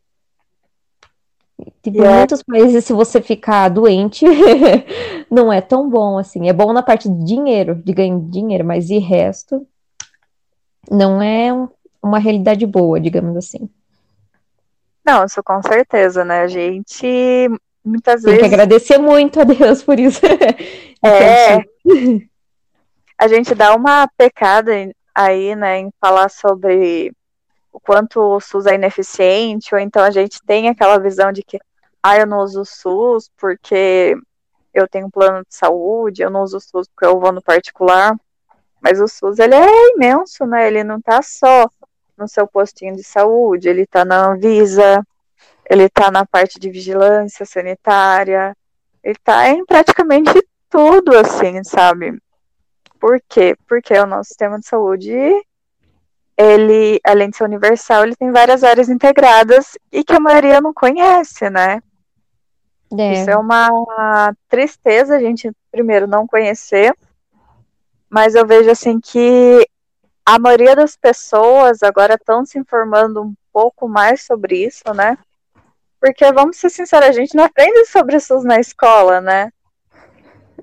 Tipo, 1.81 1.98
yeah. 1.98 2.17
muitos 2.17 2.41
países, 2.43 2.86
se 2.86 2.93
você 2.93 3.22
ficar 3.22 3.69
doente, 3.69 4.25
não 5.29 5.51
é 5.51 5.62
tão 5.62 5.89
bom 5.89 6.17
assim. 6.17 6.50
É 6.50 6.53
bom 6.53 6.74
na 6.74 6.81
parte 6.81 7.07
de 7.10 7.24
dinheiro, 7.24 7.75
de 7.75 7.93
ganhar 7.93 8.19
dinheiro, 8.19 8.65
mas 8.65 8.88
de 8.88 8.98
resto, 8.98 9.65
não 10.89 11.22
é 11.22 11.51
uma 12.01 12.19
realidade 12.19 12.65
boa, 12.65 13.00
digamos 13.00 13.36
assim. 13.38 13.69
Não, 15.05 15.25
isso 15.25 15.43
com 15.43 15.62
certeza, 15.62 16.24
né? 16.24 16.41
A 16.41 16.48
gente 16.48 17.50
muitas 17.83 18.22
Tem 18.22 18.31
vezes. 18.31 18.39
Tem 18.39 18.50
que 18.50 18.55
agradecer 18.55 18.98
muito 18.98 19.39
a 19.39 19.43
Deus 19.43 19.83
por 19.83 20.00
isso. 20.00 20.22
é. 21.03 21.57
a 23.17 23.27
gente 23.27 23.53
dá 23.53 23.75
uma 23.75 24.07
pecada 24.17 24.72
aí, 25.13 25.55
né, 25.55 25.79
em 25.79 25.91
falar 26.01 26.29
sobre 26.29 27.13
o 27.73 27.79
quanto 27.79 28.21
o 28.21 28.39
SUS 28.39 28.67
é 28.67 28.75
ineficiente, 28.75 29.73
ou 29.73 29.81
então 29.81 30.03
a 30.03 30.11
gente 30.11 30.39
tem 30.45 30.69
aquela 30.69 30.99
visão 30.99 31.31
de 31.31 31.41
que, 31.41 31.59
ah, 32.03 32.17
eu 32.19 32.27
não 32.27 32.37
uso 32.39 32.61
o 32.61 32.65
SUS 32.65 33.31
porque 33.35 34.15
eu 34.71 34.87
tenho 34.87 35.07
um 35.07 35.09
plano 35.09 35.39
de 35.39 35.55
saúde, 35.55 36.21
eu 36.21 36.29
não 36.29 36.43
uso 36.43 36.57
o 36.57 36.61
SUS 36.61 36.87
porque 36.87 37.05
eu 37.05 37.19
vou 37.19 37.31
no 37.31 37.41
particular. 37.41 38.15
Mas 38.79 39.01
o 39.01 39.07
SUS, 39.07 39.39
ele 39.39 39.55
é 39.55 39.91
imenso, 39.95 40.45
né? 40.45 40.67
Ele 40.67 40.83
não 40.83 41.01
tá 41.01 41.21
só 41.21 41.67
no 42.17 42.27
seu 42.27 42.47
postinho 42.47 42.95
de 42.95 43.03
saúde, 43.03 43.67
ele 43.67 43.87
tá 43.87 44.05
na 44.05 44.27
Anvisa, 44.27 45.05
ele 45.67 45.89
tá 45.89 46.11
na 46.11 46.25
parte 46.25 46.59
de 46.59 46.69
vigilância 46.69 47.45
sanitária, 47.45 48.55
ele 49.03 49.17
tá 49.23 49.49
em 49.49 49.65
praticamente 49.65 50.45
tudo, 50.69 51.17
assim, 51.17 51.63
sabe? 51.63 52.19
Por 52.99 53.19
quê? 53.27 53.55
Porque 53.67 53.93
o 53.93 54.05
nosso 54.05 54.29
sistema 54.29 54.59
de 54.59 54.67
saúde 54.67 55.11
ele, 56.43 57.00
além 57.03 57.29
de 57.29 57.38
ser 57.38 57.43
universal, 57.43 58.03
ele 58.03 58.15
tem 58.15 58.31
várias 58.31 58.63
áreas 58.63 58.89
integradas 58.89 59.77
e 59.91 60.03
que 60.03 60.13
a 60.13 60.19
maioria 60.19 60.59
não 60.62 60.73
conhece, 60.73 61.50
né? 61.50 61.81
É. 62.97 63.13
Isso 63.13 63.29
é 63.29 63.38
uma 63.38 64.35
tristeza 64.47 65.15
a 65.15 65.19
gente, 65.19 65.51
primeiro, 65.71 66.05
não 66.05 66.27
conhecer, 66.27 66.95
mas 68.09 68.35
eu 68.35 68.45
vejo 68.45 68.69
assim 68.69 69.00
que 69.00 69.67
a 70.25 70.38
maioria 70.38 70.75
das 70.75 70.95
pessoas 70.95 71.81
agora 71.81 72.13
estão 72.13 72.45
se 72.45 72.57
informando 72.59 73.23
um 73.23 73.33
pouco 73.51 73.88
mais 73.88 74.23
sobre 74.23 74.65
isso, 74.65 74.93
né? 74.93 75.17
Porque, 76.00 76.31
vamos 76.31 76.57
ser 76.57 76.69
sinceros, 76.69 77.09
a 77.09 77.12
gente 77.12 77.35
não 77.35 77.43
aprende 77.43 77.85
sobre 77.85 78.19
SUS 78.19 78.43
na 78.43 78.59
escola, 78.59 79.21
né? 79.21 79.51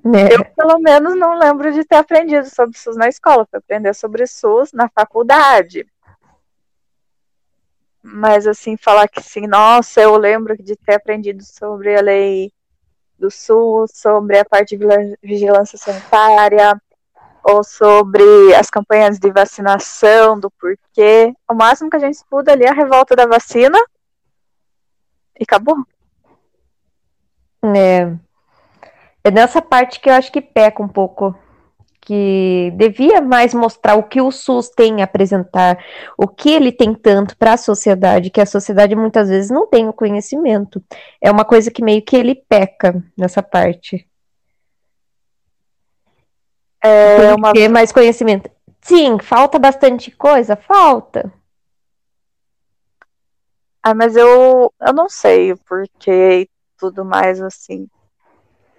É. 0.04 0.35
Eu, 0.35 0.45
pelo 0.45 0.78
menos, 0.78 1.14
não 1.16 1.38
lembro 1.38 1.73
de 1.73 1.85
ter 1.85 1.97
aprendido 1.97 2.49
sobre 2.49 2.78
SUS 2.78 2.97
na 2.97 3.09
escola. 3.09 3.47
Fui 3.50 3.59
aprender 3.59 3.95
sobre 3.95 4.26
SUS 4.26 4.73
na 4.73 4.88
faculdade. 4.88 5.87
Mas, 8.02 8.47
assim, 8.47 8.76
falar 8.76 9.09
que 9.09 9.23
sim, 9.23 9.47
nossa, 9.47 10.00
eu 10.00 10.16
lembro 10.16 10.57
de 10.57 10.75
ter 10.75 10.95
aprendido 10.95 11.45
sobre 11.45 11.97
a 11.97 12.00
lei 12.00 12.50
do 13.19 13.30
SUS, 13.30 13.90
sobre 13.95 14.38
a 14.38 14.45
parte 14.45 14.76
de 14.76 14.87
vigilância 15.23 15.76
sanitária, 15.76 16.80
ou 17.43 17.63
sobre 17.63 18.54
as 18.54 18.71
campanhas 18.71 19.19
de 19.19 19.30
vacinação, 19.30 20.41
do 20.41 20.50
porquê. 20.50 21.34
O 21.49 21.54
máximo 21.54 21.91
que 21.91 21.97
a 21.97 22.00
gente 22.00 22.15
estuda 22.15 22.52
ali 22.52 22.65
é 22.65 22.71
a 22.71 22.75
revolta 22.75 23.15
da 23.15 23.26
vacina 23.26 23.78
e 25.39 25.43
acabou. 25.43 25.76
É, 27.63 28.10
é 29.23 29.30
nessa 29.30 29.61
parte 29.61 30.00
que 30.00 30.09
eu 30.09 30.15
acho 30.15 30.33
que 30.33 30.41
peca 30.41 30.83
um 30.83 30.89
pouco. 30.89 31.35
Que 32.02 32.73
devia 32.76 33.21
mais 33.21 33.52
mostrar 33.52 33.95
o 33.95 34.02
que 34.02 34.21
o 34.21 34.33
SUS 34.33 34.71
tem 34.71 35.00
a 35.00 35.04
apresentar, 35.04 35.78
o 36.17 36.26
que 36.26 36.50
ele 36.50 36.73
tem 36.73 36.95
tanto 36.95 37.37
para 37.37 37.52
a 37.52 37.59
sociedade, 37.59 38.30
que 38.30 38.41
a 38.41 38.47
sociedade 38.47 38.97
muitas 38.97 39.28
vezes 39.28 39.50
não 39.50 39.67
tem 39.67 39.87
o 39.87 39.93
conhecimento. 39.93 40.83
É 41.21 41.30
uma 41.30 41.45
coisa 41.45 41.71
que 41.71 41.85
meio 41.85 42.02
que 42.02 42.17
ele 42.17 42.35
peca 42.35 43.04
nessa 43.17 43.43
parte. 43.43 44.09
É 46.83 47.35
uma... 47.35 47.52
Ter 47.52 47.69
mais 47.69 47.93
conhecimento. 47.93 48.50
Sim, 48.80 49.19
falta 49.19 49.59
bastante 49.59 50.11
coisa, 50.11 50.56
falta. 50.56 51.30
Ah, 53.83 53.95
mas 53.95 54.17
eu, 54.17 54.73
eu 54.80 54.93
não 54.93 55.09
sei 55.09 55.54
porque 55.69 56.49
tudo 56.78 57.04
mais 57.04 57.41
assim. 57.41 57.89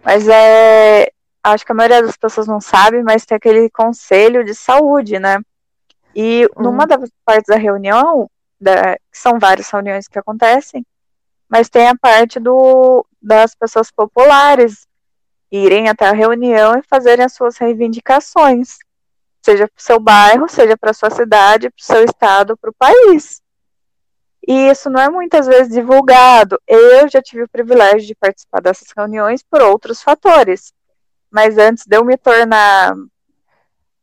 Mas 0.04 0.28
é. 0.28 1.12
Acho 1.44 1.66
que 1.66 1.72
a 1.72 1.76
maioria 1.76 2.04
das 2.04 2.16
pessoas 2.16 2.46
não 2.46 2.62
sabe, 2.62 3.02
mas 3.02 3.26
tem 3.26 3.36
aquele 3.36 3.68
conselho 3.72 4.44
de 4.44 4.54
saúde, 4.54 5.18
né? 5.18 5.40
E 6.16 6.46
hum. 6.56 6.64
numa 6.64 6.86
das 6.86 7.10
partes 7.26 7.48
da 7.48 7.56
reunião, 7.56 8.30
da, 8.60 8.96
que 8.96 9.18
são 9.18 9.40
várias 9.40 9.70
reuniões 9.70 10.08
que 10.08 10.20
acontecem, 10.20 10.86
mas 11.50 11.68
tem 11.68 11.88
a 11.88 11.96
parte 11.96 12.40
do, 12.40 13.06
das 13.22 13.56
pessoas 13.56 13.90
populares 13.92 14.88
irem 15.52 15.90
até 15.90 16.08
a 16.08 16.14
reunião 16.14 16.78
e 16.78 16.84
fazerem 16.84 17.26
as 17.26 17.34
suas 17.34 17.58
reivindicações, 17.58 18.78
seja 19.42 19.68
para 19.68 19.80
o 19.80 19.84
seu 19.84 20.00
bairro, 20.00 20.48
seja 20.48 20.78
para 20.78 20.92
a 20.92 20.94
sua 20.94 21.10
cidade, 21.10 21.70
para 21.70 21.82
o 21.82 21.86
seu 21.86 22.04
estado, 22.06 22.56
para 22.56 22.70
o 22.70 22.76
país. 22.78 23.42
E 24.48 24.70
isso 24.70 24.90
não 24.90 25.00
é 25.00 25.10
muitas 25.10 25.46
vezes 25.48 25.74
divulgado. 25.74 26.60
Eu 26.68 27.08
já 27.08 27.22
tive 27.22 27.44
o 27.44 27.50
privilégio 27.50 28.08
de 28.08 28.16
participar 28.16 28.62
dessas 28.62 28.88
reuniões 28.96 29.44
por 29.44 29.62
outros 29.62 30.02
fatores. 30.02 30.74
Mas 31.30 31.58
antes 31.58 31.86
de 31.86 31.96
eu 31.96 32.04
me 32.04 32.18
tornar 32.18 32.94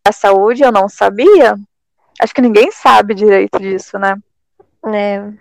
a 0.04 0.12
saúde, 0.12 0.62
eu 0.62 0.72
não 0.72 0.88
sabia. 0.88 1.56
Acho 2.20 2.34
que 2.34 2.40
ninguém 2.40 2.70
sabe 2.70 3.14
direito 3.14 3.58
disso, 3.58 3.98
né? 3.98 4.16
É. 4.86 5.32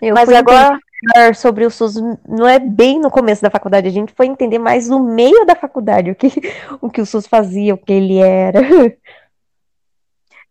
Eu 0.00 0.14
Mas 0.14 0.28
agora 0.30 0.78
sobre 1.34 1.64
o 1.66 1.70
SUS 1.70 1.96
não 2.26 2.48
é 2.48 2.58
bem 2.58 2.98
no 2.98 3.10
começo 3.10 3.42
da 3.42 3.50
faculdade, 3.50 3.86
a 3.86 3.92
gente 3.92 4.14
foi 4.14 4.26
entender 4.26 4.58
mais 4.58 4.88
no 4.88 5.00
meio 5.00 5.44
da 5.44 5.54
faculdade 5.54 6.10
o 6.10 6.14
que 6.14 6.28
o, 6.80 6.90
que 6.90 7.00
o 7.00 7.06
SUS 7.06 7.26
fazia, 7.26 7.74
o 7.74 7.78
que 7.78 7.92
ele 7.92 8.18
era. 8.18 8.60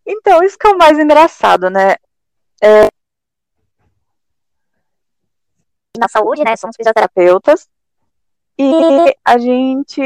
Então, 0.06 0.44
isso 0.44 0.58
que 0.58 0.68
é 0.68 0.70
o 0.70 0.78
mais 0.78 1.00
engraçado, 1.00 1.70
né? 1.70 1.96
É, 2.64 2.88
na 6.00 6.08
saúde, 6.08 6.44
né? 6.44 6.56
Somos 6.56 6.78
fisioterapeutas. 6.78 7.70
E 8.58 8.66
a 9.26 9.38
gente. 9.38 10.02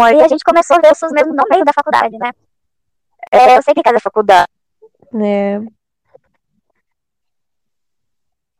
Aí 0.00 0.22
a 0.22 0.28
gente 0.28 0.44
começou 0.44 0.76
a 0.76 0.80
ver 0.80 0.92
os 0.92 1.12
mesmo 1.12 1.34
no 1.34 1.44
meio 1.50 1.64
da 1.64 1.72
faculdade, 1.72 2.16
né? 2.18 2.30
É, 3.32 3.58
eu 3.58 3.62
sei 3.62 3.74
que 3.74 3.82
cada 3.82 3.98
faculdade. 4.00 4.48
É. 5.12 5.58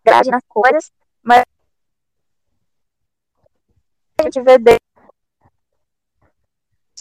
Grade 0.04 0.30
nas 0.30 0.42
coisas, 0.48 0.90
mas 1.22 1.44
a 4.18 4.22
gente 4.24 4.40
vê 4.42 4.58
desde, 4.58 4.80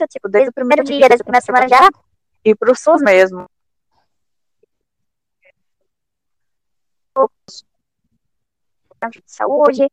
tipo, 0.09 0.29
desde 0.29 0.49
o 0.49 0.53
primeiro 0.53 0.83
dia, 0.83 1.07
desde 1.07 1.21
a 1.21 1.25
primeira 1.25 1.45
semana 1.45 1.67
já 1.67 1.89
e 2.43 2.55
para 2.55 2.71
o 2.71 2.75
SUS 2.75 3.01
mesmo. 3.01 3.47
de 9.07 9.23
saúde. 9.25 9.89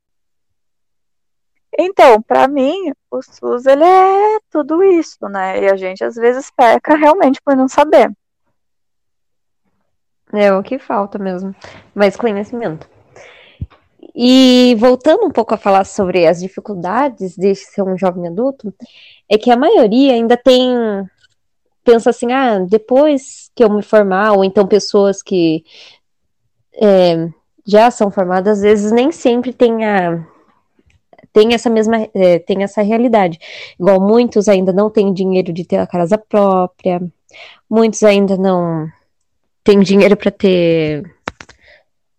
Então, 1.79 2.21
para 2.23 2.49
mim, 2.49 2.93
o 3.11 3.23
SUS 3.23 3.67
ele 3.67 3.85
é 3.85 4.39
tudo 4.51 4.83
isso, 4.83 5.29
né? 5.29 5.63
E 5.63 5.71
a 5.71 5.77
gente 5.77 6.03
às 6.03 6.17
vezes 6.17 6.51
peca 6.51 6.97
realmente 6.97 7.41
por 7.45 7.55
não 7.55 7.69
saber. 7.69 8.11
É 10.33 10.53
o 10.53 10.63
que 10.63 10.79
falta 10.79 11.19
mesmo, 11.19 11.55
mais 11.95 12.17
conhecimento. 12.17 12.89
E 14.15 14.75
voltando 14.79 15.27
um 15.27 15.31
pouco 15.31 15.55
a 15.55 15.59
falar 15.59 15.85
sobre 15.85 16.27
as 16.27 16.41
dificuldades 16.41 17.37
de 17.37 17.55
ser 17.55 17.83
um 17.83 17.99
jovem 17.99 18.27
adulto, 18.27 18.75
é 19.29 19.37
que 19.37 19.51
a 19.51 19.57
maioria 19.57 20.15
ainda 20.15 20.37
tem 20.37 20.75
pensa 21.87 22.11
assim, 22.11 22.33
ah, 22.33 22.59
depois 22.59 23.49
que 23.55 23.62
eu 23.62 23.70
me 23.70 23.81
formar, 23.81 24.33
ou 24.33 24.44
então 24.44 24.66
pessoas 24.66 25.22
que 25.22 25.64
é, 26.75 27.29
já 27.64 27.90
são 27.92 28.11
formadas, 28.11 28.59
às 28.59 28.62
vezes 28.62 28.90
nem 28.90 29.12
sempre 29.12 29.53
tem 29.53 29.85
a, 29.87 30.27
tem 31.33 31.55
essa 31.55 31.70
mesma 31.70 32.09
é, 32.12 32.40
tem 32.40 32.64
essa 32.64 32.83
realidade. 32.83 33.38
Igual 33.79 34.01
muitos 34.01 34.49
ainda 34.49 34.72
não 34.72 34.90
têm 34.90 35.12
dinheiro 35.12 35.53
de 35.53 35.64
ter 35.64 35.77
a 35.79 35.87
casa 35.87 36.18
própria, 36.18 37.01
muitos 37.70 38.03
ainda 38.03 38.37
não 38.37 38.88
têm 39.62 39.81
dinheiro 39.81 40.16
para 40.16 40.33
ter 40.33 41.05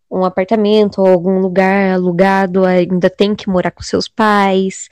um 0.09 0.23
apartamento 0.23 1.01
ou 1.01 1.07
algum 1.07 1.39
lugar 1.39 1.95
alugado, 1.95 2.63
ainda 2.65 3.09
tem 3.09 3.35
que 3.35 3.49
morar 3.49 3.71
com 3.71 3.83
seus 3.83 4.07
pais. 4.07 4.87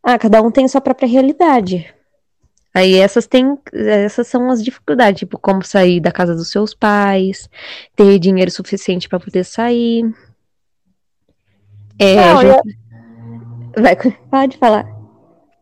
Ah, 0.00 0.16
cada 0.16 0.40
um 0.40 0.52
tem 0.52 0.68
sua 0.68 0.80
própria 0.80 1.08
realidade. 1.08 1.92
Aí 2.76 2.98
essas 2.98 3.26
tem, 3.26 3.58
essas 3.72 4.28
são 4.28 4.50
as 4.50 4.62
dificuldades, 4.62 5.20
tipo, 5.20 5.38
como 5.38 5.64
sair 5.64 5.98
da 5.98 6.12
casa 6.12 6.34
dos 6.34 6.50
seus 6.50 6.74
pais, 6.74 7.48
ter 7.94 8.18
dinheiro 8.18 8.50
suficiente 8.50 9.08
para 9.08 9.18
poder 9.18 9.44
sair. 9.44 10.04
É, 11.98 12.16
Não, 12.16 12.40
gente... 12.42 12.76
eu... 13.74 13.82
Vai, 13.82 13.96
pode 14.30 14.58
falar. 14.58 14.84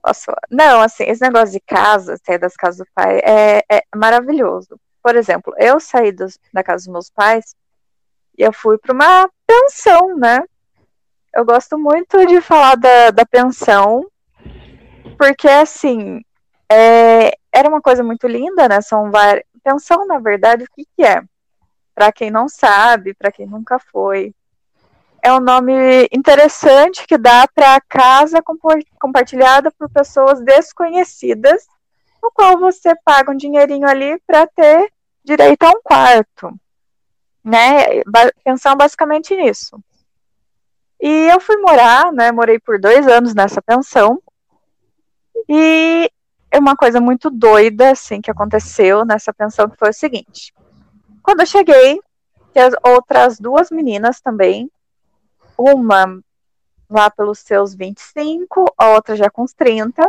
Posso? 0.02 0.32
Não, 0.50 0.80
assim, 0.80 1.04
esse 1.04 1.22
negócio 1.22 1.52
de 1.52 1.60
casa, 1.60 2.18
sair 2.26 2.38
das 2.38 2.56
casas 2.56 2.78
do 2.78 2.86
pai, 2.92 3.20
é, 3.24 3.62
é 3.70 3.82
maravilhoso. 3.94 4.76
Por 5.00 5.14
exemplo, 5.14 5.54
eu 5.56 5.78
saí 5.78 6.10
dos, 6.10 6.36
da 6.52 6.64
casa 6.64 6.86
dos 6.86 6.92
meus 6.92 7.10
pais 7.10 7.54
e 8.36 8.42
eu 8.42 8.52
fui 8.52 8.76
para 8.76 8.92
uma 8.92 9.30
pensão, 9.46 10.16
né? 10.16 10.40
Eu 11.32 11.44
gosto 11.44 11.78
muito 11.78 12.26
de 12.26 12.40
falar 12.40 12.74
da, 12.74 13.12
da 13.12 13.24
pensão, 13.24 14.04
porque 15.16 15.46
assim, 15.46 16.20
é, 16.70 17.36
era 17.52 17.68
uma 17.68 17.80
coisa 17.80 18.02
muito 18.02 18.26
linda, 18.26 18.68
né? 18.68 18.80
São 18.80 19.10
várias. 19.10 19.44
Pensão, 19.62 20.06
na 20.06 20.18
verdade, 20.18 20.64
o 20.64 20.66
que, 20.74 20.86
que 20.96 21.02
é? 21.02 21.22
Para 21.94 22.12
quem 22.12 22.30
não 22.30 22.48
sabe, 22.48 23.14
para 23.14 23.32
quem 23.32 23.46
nunca 23.46 23.78
foi, 23.78 24.34
é 25.24 25.32
um 25.32 25.40
nome 25.40 26.06
interessante 26.12 27.06
que 27.06 27.16
dá 27.16 27.48
para 27.48 27.80
casa 27.80 28.42
compartilhada 28.98 29.70
por 29.70 29.88
pessoas 29.88 30.42
desconhecidas, 30.42 31.66
no 32.22 32.30
qual 32.30 32.58
você 32.58 32.94
paga 33.04 33.32
um 33.32 33.36
dinheirinho 33.36 33.88
ali 33.88 34.20
para 34.26 34.46
ter 34.46 34.92
direito 35.24 35.62
a 35.62 35.70
um 35.70 35.80
quarto, 35.82 36.52
né? 37.42 38.02
Pensão 38.44 38.76
basicamente 38.76 39.34
nisso. 39.34 39.82
E 41.00 41.08
eu 41.32 41.40
fui 41.40 41.56
morar, 41.56 42.12
né? 42.12 42.30
Morei 42.30 42.58
por 42.58 42.78
dois 42.78 43.08
anos 43.08 43.34
nessa 43.34 43.62
pensão. 43.62 44.22
E 45.48 46.10
uma 46.58 46.76
coisa 46.76 47.00
muito 47.00 47.30
doida, 47.30 47.90
assim, 47.90 48.20
que 48.20 48.30
aconteceu 48.30 49.04
nessa 49.04 49.32
pensão, 49.32 49.68
que 49.68 49.76
foi 49.76 49.90
o 49.90 49.94
seguinte. 49.94 50.52
Quando 51.22 51.40
eu 51.40 51.46
cheguei, 51.46 52.00
tinha 52.52 52.70
outras 52.82 53.38
duas 53.38 53.70
meninas 53.70 54.20
também, 54.20 54.70
uma 55.58 56.20
lá 56.88 57.10
pelos 57.10 57.40
seus 57.40 57.74
25, 57.74 58.72
a 58.78 58.90
outra 58.90 59.16
já 59.16 59.28
com 59.30 59.42
uns 59.42 59.52
30. 59.52 60.08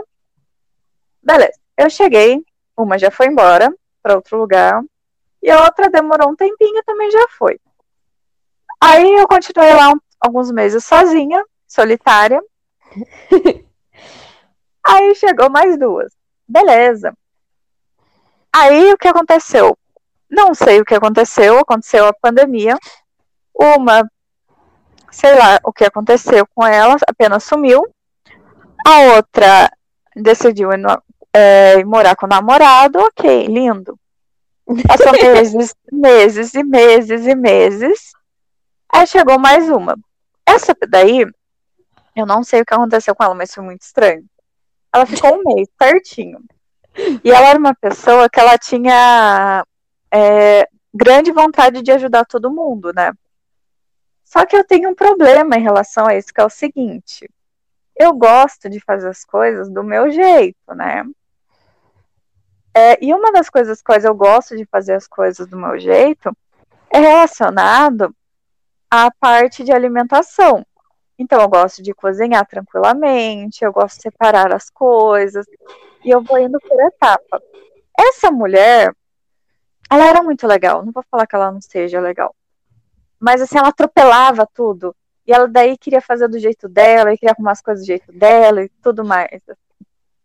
Beleza, 1.24 1.60
eu 1.78 1.90
cheguei, 1.90 2.44
uma 2.78 2.98
já 3.00 3.10
foi 3.10 3.28
embora 3.28 3.74
para 4.04 4.16
outro 4.16 4.38
lugar, 4.38 4.84
e 5.42 5.50
a 5.50 5.64
outra 5.64 5.90
demorou 5.90 6.30
um 6.30 6.36
tempinho 6.36 6.84
também 6.84 7.10
já 7.10 7.28
foi. 7.30 7.60
Aí 8.82 9.14
eu 9.14 9.28
continuei 9.28 9.74
lá 9.74 9.90
um, 9.90 10.00
alguns 10.20 10.52
meses 10.52 10.84
sozinha, 10.84 11.44
solitária. 11.68 12.42
Aí 14.86 15.16
chegou 15.16 15.50
mais 15.50 15.78
duas. 15.80 16.14
Beleza. 16.48 17.14
Aí 18.54 18.94
o 18.94 18.98
que 18.98 19.08
aconteceu? 19.08 19.78
Não 20.30 20.54
sei 20.54 20.80
o 20.80 20.86
que 20.86 20.96
aconteceu, 20.96 21.60
aconteceu 21.60 22.08
a 22.08 22.14
pandemia. 22.14 22.78
Uma, 23.54 24.10
sei 25.12 25.36
lá 25.36 25.60
o 25.64 25.72
que 25.72 25.86
aconteceu 25.86 26.46
com 26.54 26.66
ela, 26.66 26.96
apenas 27.08 27.44
sumiu. 27.44 27.84
A 28.86 29.16
outra 29.16 29.72
decidiu 30.16 30.72
ir, 30.72 30.78
no, 30.78 31.02
é, 31.34 31.84
morar 31.84 32.16
com 32.16 32.26
o 32.26 32.30
namorado, 32.30 33.00
ok, 33.00 33.48
lindo. 33.48 33.98
Passou 34.88 35.12
meses, 35.12 35.76
meses 35.92 36.54
e 36.54 36.64
meses 36.64 37.26
e 37.28 37.36
meses. 37.36 38.12
Aí 38.92 39.06
chegou 39.06 39.40
mais 39.40 39.70
uma. 39.70 39.98
Essa 40.46 40.76
daí, 40.88 41.26
eu 42.16 42.26
não 42.26 42.44
sei 42.44 42.62
o 42.62 42.66
que 42.66 42.74
aconteceu 42.74 43.16
com 43.16 43.24
ela, 43.24 43.36
mas 43.36 43.54
foi 43.54 43.64
muito 43.64 43.82
estranho. 43.82 44.24
Ela 44.96 45.06
ficou 45.06 45.36
um 45.36 45.44
mês 45.44 45.68
certinho. 45.78 46.40
E 47.22 47.30
ela 47.30 47.48
era 47.48 47.60
uma 47.60 47.76
pessoa 47.76 48.30
que 48.30 48.40
ela 48.40 48.58
tinha 48.58 49.66
é, 50.10 50.70
grande 50.94 51.34
vontade 51.34 51.82
de 51.82 51.92
ajudar 51.92 52.24
todo 52.24 52.50
mundo, 52.50 52.94
né? 52.96 53.12
Só 54.24 54.46
que 54.46 54.56
eu 54.56 54.64
tenho 54.64 54.90
um 54.90 54.96
problema 54.96 55.58
em 55.58 55.62
relação 55.62 56.08
a 56.08 56.16
isso, 56.16 56.34
que 56.34 56.40
é 56.40 56.46
o 56.46 56.50
seguinte: 56.50 57.30
eu 57.94 58.14
gosto 58.14 58.70
de 58.70 58.80
fazer 58.80 59.10
as 59.10 59.26
coisas 59.26 59.70
do 59.70 59.84
meu 59.84 60.10
jeito, 60.10 60.74
né? 60.74 61.04
É, 62.74 62.98
e 63.04 63.14
uma 63.14 63.34
das 63.34 63.50
coisas 63.50 63.82
quais 63.82 64.06
eu 64.06 64.16
gosto 64.16 64.56
de 64.56 64.66
fazer 64.66 64.94
as 64.94 65.08
coisas 65.10 65.46
do 65.46 65.58
meu 65.58 65.78
jeito 65.78 66.32
é 66.90 67.00
relacionado 67.00 68.16
à 68.90 69.12
parte 69.12 69.62
de 69.62 69.74
alimentação. 69.74 70.66
Então, 71.18 71.42
eu 71.42 71.48
gosto 71.48 71.82
de 71.82 71.94
cozinhar 71.94 72.46
tranquilamente, 72.46 73.64
eu 73.64 73.72
gosto 73.72 73.96
de 73.98 74.02
separar 74.04 74.54
as 74.54 74.70
coisas, 74.70 75.46
e 76.04 76.10
eu 76.10 76.22
vou 76.22 76.38
indo 76.38 76.60
por 76.60 76.80
etapa. 76.82 77.42
Essa 77.98 78.30
mulher, 78.30 78.94
ela 79.90 80.06
era 80.08 80.22
muito 80.22 80.46
legal, 80.46 80.84
não 80.84 80.92
vou 80.92 81.04
falar 81.10 81.26
que 81.26 81.36
ela 81.36 81.52
não 81.52 81.62
seja 81.62 82.02
legal, 82.02 82.36
mas 83.20 83.42
assim, 83.42 83.58
ela 83.58 83.70
atropelava 83.70 84.46
tudo, 84.54 84.94
e 85.26 85.32
ela 85.32 85.48
daí 85.48 85.78
queria 85.78 86.02
fazer 86.02 86.28
do 86.28 86.38
jeito 86.38 86.68
dela, 86.68 87.14
e 87.14 87.18
queria 87.18 87.34
arrumar 87.34 87.54
as 87.54 87.62
coisas 87.62 87.86
do 87.86 87.88
jeito 87.88 88.12
dela, 88.12 88.64
e 88.64 88.70
tudo 88.84 89.06
mais. 89.06 89.42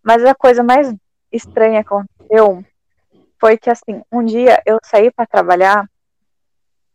Mas 0.02 0.24
a 0.24 0.34
coisa 0.34 0.62
mais 0.62 0.92
estranha 1.30 1.84
que 1.84 1.88
aconteceu 1.88 2.64
foi 3.38 3.56
que, 3.56 3.70
assim, 3.70 4.02
um 4.10 4.24
dia 4.24 4.60
eu 4.66 4.78
saí 4.82 5.10
para 5.10 5.24
trabalhar, 5.24 5.88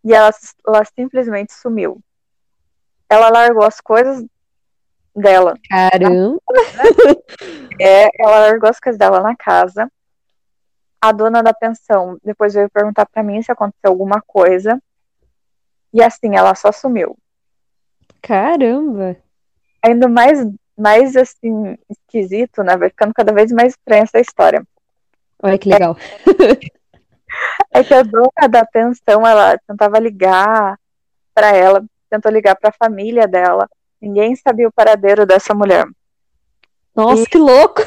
e 0.03 0.13
ela, 0.13 0.29
ela 0.67 0.83
simplesmente 0.85 1.53
sumiu 1.53 1.99
ela 3.09 3.29
largou 3.29 3.63
as 3.63 3.79
coisas 3.79 4.25
dela. 5.15 5.53
Caramba! 5.69 6.39
É, 7.79 8.09
ela 8.21 8.39
largou 8.39 8.69
as 8.69 8.79
coisas 8.79 8.97
dela 8.97 9.21
na 9.21 9.35
casa. 9.35 9.91
A 11.01 11.11
dona 11.11 11.43
da 11.43 11.53
pensão 11.53 12.17
depois 12.23 12.53
veio 12.53 12.69
perguntar 12.69 13.05
para 13.05 13.21
mim 13.21 13.41
se 13.41 13.51
aconteceu 13.51 13.91
alguma 13.91 14.21
coisa. 14.21 14.81
E 15.93 16.01
assim, 16.01 16.35
ela 16.35 16.55
só 16.55 16.71
sumiu. 16.71 17.17
Caramba! 18.21 19.17
Ainda 19.83 20.07
mais, 20.07 20.39
mais 20.77 21.15
assim, 21.15 21.77
esquisito, 21.89 22.63
né? 22.63 22.75
Vai 22.75 22.89
ficando 22.89 23.13
cada 23.13 23.31
vez 23.31 23.51
mais 23.51 23.73
estranha 23.73 24.03
essa 24.03 24.19
história. 24.19 24.65
Olha 25.41 25.57
que 25.57 25.69
legal. 25.69 25.95
É, 27.73 27.79
é 27.79 27.83
que 27.83 27.93
a 27.93 28.01
dona 28.01 28.47
da 28.49 28.65
pensão, 28.65 29.27
ela 29.27 29.57
tentava 29.67 29.99
ligar 29.99 30.79
para 31.33 31.55
ela 31.55 31.85
tentou 32.09 32.31
ligar 32.31 32.55
para 32.55 32.69
a 32.69 32.85
família 32.85 33.27
dela. 33.27 33.69
Ninguém 34.01 34.35
sabia 34.35 34.67
o 34.67 34.71
paradeiro 34.71 35.25
dessa 35.25 35.53
mulher. 35.53 35.85
Nossa, 36.95 37.23
e, 37.23 37.25
que 37.25 37.37
louco! 37.37 37.81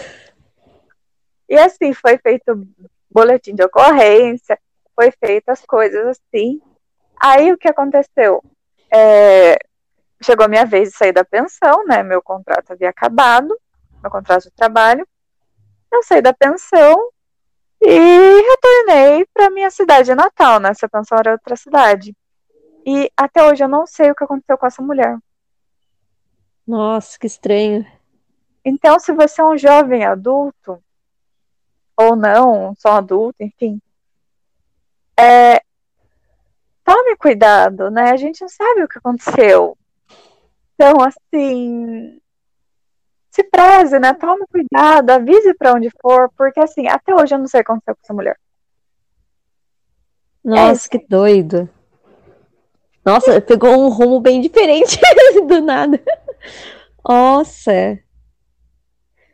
E 1.48 1.58
assim, 1.58 1.92
foi 1.94 2.18
feito 2.18 2.66
boletim 3.10 3.54
de 3.54 3.62
ocorrência, 3.62 4.58
foi 4.94 5.10
feitas 5.12 5.64
coisas 5.66 6.18
assim. 6.18 6.60
Aí 7.20 7.52
o 7.52 7.58
que 7.58 7.68
aconteceu? 7.68 8.42
É, 8.92 9.56
chegou 10.22 10.44
a 10.44 10.48
minha 10.48 10.66
vez 10.66 10.90
de 10.90 10.96
sair 10.96 11.12
da 11.12 11.24
pensão, 11.24 11.84
né? 11.86 12.02
Meu 12.02 12.22
contrato 12.22 12.72
havia 12.72 12.90
acabado, 12.90 13.56
meu 14.02 14.10
contrato 14.10 14.44
de 14.44 14.50
trabalho. 14.50 15.06
Eu 15.90 16.02
saí 16.02 16.20
da 16.20 16.34
pensão 16.34 17.10
e 17.80 18.42
retornei 18.42 19.26
para 19.32 19.50
minha 19.50 19.70
cidade 19.70 20.14
natal, 20.14 20.60
né? 20.60 20.70
Essa 20.70 20.88
pensão 20.88 21.18
era 21.18 21.32
outra 21.32 21.56
cidade. 21.56 22.14
E 22.90 23.12
até 23.14 23.44
hoje 23.44 23.62
eu 23.62 23.68
não 23.68 23.86
sei 23.86 24.10
o 24.10 24.14
que 24.14 24.24
aconteceu 24.24 24.56
com 24.56 24.66
essa 24.66 24.80
mulher. 24.80 25.18
Nossa, 26.66 27.18
que 27.18 27.26
estranho. 27.26 27.86
Então, 28.64 28.98
se 28.98 29.12
você 29.12 29.42
é 29.42 29.44
um 29.44 29.58
jovem 29.58 30.06
adulto, 30.06 30.82
ou 31.94 32.16
não, 32.16 32.74
só 32.78 32.92
adulto, 32.92 33.42
enfim, 33.42 33.78
é, 35.20 35.60
tome 36.82 37.14
cuidado, 37.18 37.90
né? 37.90 38.10
A 38.10 38.16
gente 38.16 38.40
não 38.40 38.48
sabe 38.48 38.82
o 38.82 38.88
que 38.88 38.96
aconteceu. 38.96 39.76
Então, 40.72 40.96
assim, 41.02 42.18
se 43.30 43.44
preze, 43.44 43.98
né? 43.98 44.14
Tome 44.14 44.46
cuidado, 44.46 45.10
avise 45.10 45.52
para 45.52 45.74
onde 45.74 45.90
for, 46.00 46.30
porque 46.34 46.60
assim, 46.60 46.88
até 46.88 47.14
hoje 47.14 47.34
eu 47.34 47.38
não 47.38 47.46
sei 47.46 47.60
o 47.60 47.64
que 47.64 47.70
aconteceu 47.70 47.94
com 47.94 48.00
essa 48.02 48.14
mulher. 48.14 48.40
Nossa, 50.42 50.86
é 50.86 50.90
que 50.98 51.06
doido. 51.06 51.68
Nossa, 53.08 53.40
pegou 53.40 53.70
um 53.70 53.88
rumo 53.88 54.20
bem 54.20 54.38
diferente 54.38 55.00
do 55.48 55.62
nada. 55.62 55.98
Nossa. 57.08 57.98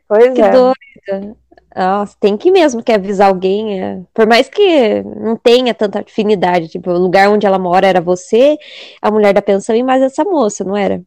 Pois 0.06 0.32
que 0.32 0.40
é. 0.40 0.50
doida. 0.50 1.36
Nossa, 1.74 2.16
tem 2.20 2.36
que 2.36 2.52
mesmo 2.52 2.84
que 2.84 2.92
avisar 2.92 3.30
alguém. 3.30 3.82
É. 3.82 4.00
Por 4.14 4.28
mais 4.28 4.48
que 4.48 5.02
não 5.02 5.36
tenha 5.36 5.74
tanta 5.74 6.02
afinidade. 6.02 6.68
Tipo, 6.68 6.92
o 6.92 6.98
lugar 6.98 7.28
onde 7.28 7.48
ela 7.48 7.58
mora 7.58 7.84
era 7.84 8.00
você, 8.00 8.56
a 9.02 9.10
mulher 9.10 9.34
da 9.34 9.42
pensão 9.42 9.74
e 9.74 9.82
mais 9.82 10.00
essa 10.00 10.22
moça, 10.22 10.62
não 10.62 10.76
era? 10.76 11.02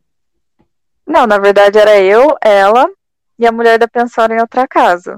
Não, 1.08 1.26
na 1.26 1.38
verdade 1.38 1.80
era 1.80 1.98
eu, 1.98 2.36
ela 2.44 2.86
e 3.40 3.48
a 3.48 3.52
mulher 3.52 3.80
da 3.80 3.88
pensão 3.88 4.26
em 4.26 4.42
outra 4.42 4.68
casa. 4.68 5.18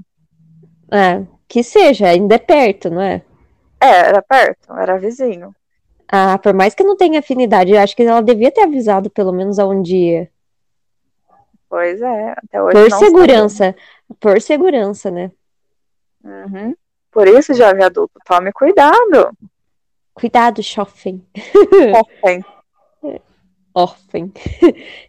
É, 0.92 1.24
que 1.48 1.64
seja, 1.64 2.10
ainda 2.10 2.36
é 2.36 2.40
perto, 2.40 2.92
não 2.92 3.02
é? 3.02 3.24
É, 3.82 3.90
era 3.90 4.22
perto, 4.22 4.72
era 4.72 5.00
vizinho. 5.00 5.52
Ah, 6.12 6.40
por 6.40 6.54
mais 6.54 6.74
que 6.74 6.84
não 6.84 6.98
tenha 6.98 7.20
afinidade, 7.20 7.72
eu 7.72 7.80
acho 7.80 7.96
que 7.96 8.02
ela 8.02 8.22
devia 8.22 8.52
ter 8.52 8.62
avisado 8.62 9.10
pelo 9.12 9.32
menos 9.32 9.60
aonde. 9.60 10.28
Pois 11.70 12.02
é, 12.02 12.32
até 12.32 12.62
hoje. 12.62 12.74
Por 12.74 12.92
segurança. 12.92 13.58
sabemos. 13.58 13.82
Por 14.20 14.42
segurança, 14.42 15.12
né? 15.12 15.32
Uhum. 16.24 16.76
Por 17.12 17.28
isso, 17.28 17.54
jovem 17.54 17.84
adulto, 17.84 18.20
tome 18.26 18.52
cuidado. 18.52 19.38
Cuidado, 20.14 20.62
jovem. 20.64 21.24
Tem, 22.24 22.44
Órfão. 23.74 24.32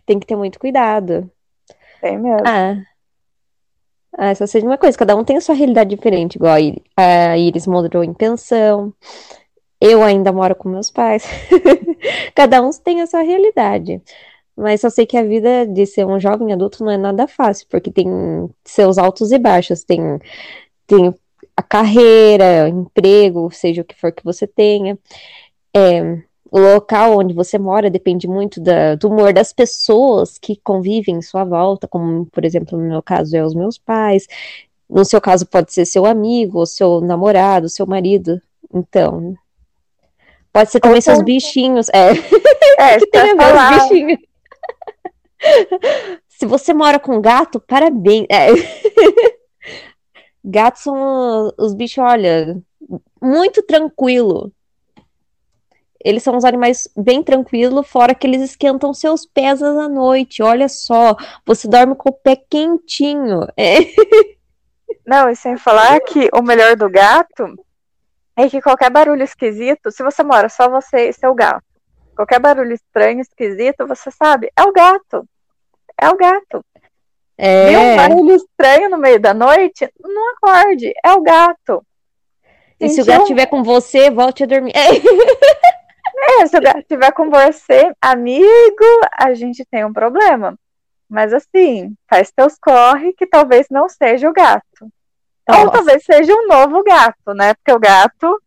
Tem 0.05 0.21
que 0.21 0.27
ter 0.27 0.37
muito 0.37 0.59
cuidado. 0.59 1.31
tem 2.01 2.19
mesmo. 2.19 2.47
Ah. 2.47 2.77
Ah, 4.19 4.35
só 4.35 4.47
seja 4.47 4.67
uma 4.67 4.77
coisa, 4.77 4.99
cada 4.99 5.17
um 5.17 5.25
tem 5.25 5.37
a 5.37 5.41
sua 5.41 5.55
realidade 5.55 5.95
diferente, 5.95 6.35
igual 6.35 6.55
a 6.55 6.61
Iris, 6.61 6.83
a 6.97 7.39
Iris 7.39 7.67
morou 7.67 8.03
em 8.03 8.13
pensão, 8.13 8.93
eu 9.81 10.03
ainda 10.03 10.33
moro 10.33 10.55
com 10.55 10.69
meus 10.69 10.91
pais. 10.91 11.25
Cada 12.35 12.63
um 12.63 12.71
tem 12.71 13.01
a 13.01 13.07
sua 13.07 13.23
realidade. 13.23 14.03
Mas 14.57 14.83
só 14.83 14.91
sei 14.91 15.07
que 15.07 15.17
a 15.17 15.23
vida 15.25 15.67
de 15.67 15.87
ser 15.87 16.07
um 16.07 16.21
jovem 16.21 16.53
adulto 16.53 16.85
não 16.85 16.93
é 16.93 16.99
nada 16.99 17.27
fácil, 17.27 17.67
porque 17.71 17.91
tem 17.91 18.07
seus 18.65 18.99
altos 18.99 19.33
e 19.33 19.39
baixos, 19.39 19.85
tem, 19.85 20.01
tem 20.87 21.15
a 21.57 21.63
carreira, 21.63 22.69
emprego, 22.69 23.51
seja 23.53 23.83
o 23.83 23.85
que 23.85 23.95
for 23.99 24.13
que 24.13 24.25
você 24.25 24.47
tenha. 24.47 24.99
É, 25.75 26.03
o 26.51 26.59
local 26.59 27.19
onde 27.19 27.35
você 27.35 27.59
mora 27.59 27.91
depende 27.91 28.27
muito 28.29 28.61
da- 28.61 28.97
do 28.97 29.09
humor 29.09 29.33
das 29.33 29.53
pessoas 29.53 30.39
que 30.39 30.57
convivem 30.65 31.17
em 31.17 31.23
sua 31.23 31.45
volta, 31.45 31.87
como, 31.89 32.27
por 32.27 32.45
exemplo, 32.45 32.79
no 32.79 32.89
meu 32.89 33.03
caso, 33.03 33.37
é 33.37 33.45
os 33.45 33.55
meus 33.55 33.79
pais. 33.79 34.27
No 34.89 35.05
seu 35.05 35.21
caso, 35.21 35.47
pode 35.47 35.73
ser 35.73 35.87
seu 35.87 36.05
amigo, 36.07 36.59
ou 36.59 36.67
seu 36.67 37.01
namorado, 37.01 37.69
seu 37.69 37.87
marido. 37.87 38.41
Então, 38.75 39.37
pode 40.53 40.71
ser 40.71 40.81
também 40.81 41.01
seus 41.01 41.19
Concordo. 41.19 41.33
bichinhos. 41.33 41.89
É, 41.91 42.11
É, 42.79 42.99
que 42.99 43.07
tem 43.07 43.37
falar, 43.37 43.77
os 43.77 43.83
bichinhos. 43.89 44.19
Se 46.29 46.47
você 46.47 46.73
mora 46.73 46.99
com 46.99 47.21
gato, 47.21 47.61
parabéns. 47.61 48.27
É. 48.31 48.49
Gatos 50.43 50.83
são 50.83 51.53
os 51.59 51.75
bichos, 51.75 52.03
olha, 52.03 52.59
muito 53.21 53.63
tranquilo. 53.63 54.51
Eles 56.03 56.23
são 56.23 56.35
uns 56.35 56.47
animais 56.47 56.89
bem 56.97 57.23
tranquilos, 57.23 57.87
fora 57.87 58.15
que 58.15 58.27
eles 58.27 58.41
esquentam 58.41 58.95
seus 58.95 59.27
pés 59.27 59.63
à 59.63 59.87
noite. 59.87 60.43
Olha 60.43 60.67
só, 60.67 61.15
você 61.45 61.69
dorme 61.69 61.95
com 61.95 62.09
o 62.09 62.13
pé 62.13 62.37
quentinho. 62.37 63.47
É. 63.55 63.81
Não, 65.07 65.29
e 65.29 65.37
sem 65.37 65.59
falar 65.59 66.01
que 66.01 66.31
o 66.33 66.41
melhor 66.41 66.75
do 66.75 66.89
gato 66.89 67.55
é 68.43 68.51
que 68.51 68.61
qualquer 68.61 68.91
barulho 68.91 69.23
esquisito, 69.23 69.91
se 69.91 70.03
você 70.03 70.23
mora 70.23 70.49
só 70.49 70.69
você 70.69 71.09
e 71.09 71.13
seu 71.13 71.35
gato, 71.35 71.65
qualquer 72.17 72.39
barulho 72.39 72.73
estranho, 72.73 73.21
esquisito, 73.21 73.87
você 73.87 74.11
sabe, 74.11 74.51
é 74.57 74.63
o 74.63 74.73
gato. 74.73 75.27
É 76.01 76.09
o 76.09 76.17
gato. 76.17 76.65
Viu 77.39 77.79
um 77.81 77.93
É. 77.93 77.97
barulho 77.97 78.37
estranho 78.37 78.91
no 78.91 78.99
meio 78.99 79.19
da 79.21 79.33
noite? 79.33 79.91
Não 80.03 80.33
acorde, 80.33 80.93
é 81.05 81.13
o 81.13 81.23
gato. 81.23 81.85
E 82.79 82.89
se 82.89 83.01
o 83.01 83.05
Sentiu 83.05 83.13
gato 83.13 83.23
estiver 83.23 83.47
com 83.47 83.63
você, 83.63 84.11
volte 84.11 84.45
a 84.45 84.47
dormir. 84.47 84.73
É. 84.75 84.89
É, 86.23 86.47
se 86.47 86.57
o 86.57 86.61
gato 86.61 86.81
estiver 86.81 87.13
com 87.13 87.31
você, 87.31 87.93
amigo, 88.01 88.85
a 89.19 89.33
gente 89.33 89.65
tem 89.71 89.85
um 89.85 89.93
problema. 89.93 90.55
Mas 91.09 91.33
assim, 91.33 91.95
faz 92.09 92.31
teus 92.31 92.57
corre 92.61 93.13
que 93.15 93.27
talvez 93.27 93.67
não 93.71 93.89
seja 93.89 94.29
o 94.29 94.33
gato. 94.33 94.91
Ou 95.59 95.71
talvez 95.71 96.05
seja 96.05 96.33
um 96.35 96.47
novo 96.47 96.83
gato, 96.83 97.35
né? 97.35 97.55
Porque 97.55 97.73
o 97.73 97.79
gato 97.81 98.41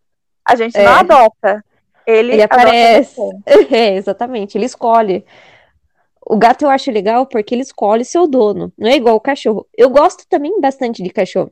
a 0.46 0.56
gente 0.56 0.78
não 0.78 0.84
É. 0.84 1.00
adota. 1.00 1.64
Ele, 2.06 2.34
Ele 2.34 2.44
aparece. 2.44 3.16
É, 3.72 3.96
exatamente, 3.96 4.58
ele 4.58 4.66
escolhe. 4.66 5.26
O 6.26 6.38
gato 6.38 6.64
eu 6.64 6.70
acho 6.70 6.92
legal 6.92 7.26
porque 7.26 7.54
ele 7.54 7.62
escolhe 7.64 8.06
seu 8.06 8.28
dono, 8.28 8.72
não 8.78 8.90
é 8.90 8.96
igual 8.96 9.16
o 9.16 9.22
cachorro. 9.22 9.68
Eu 9.78 9.90
gosto 9.90 10.26
também 10.28 10.60
bastante 10.60 11.04
de 11.04 11.10
cachorro. 11.10 11.52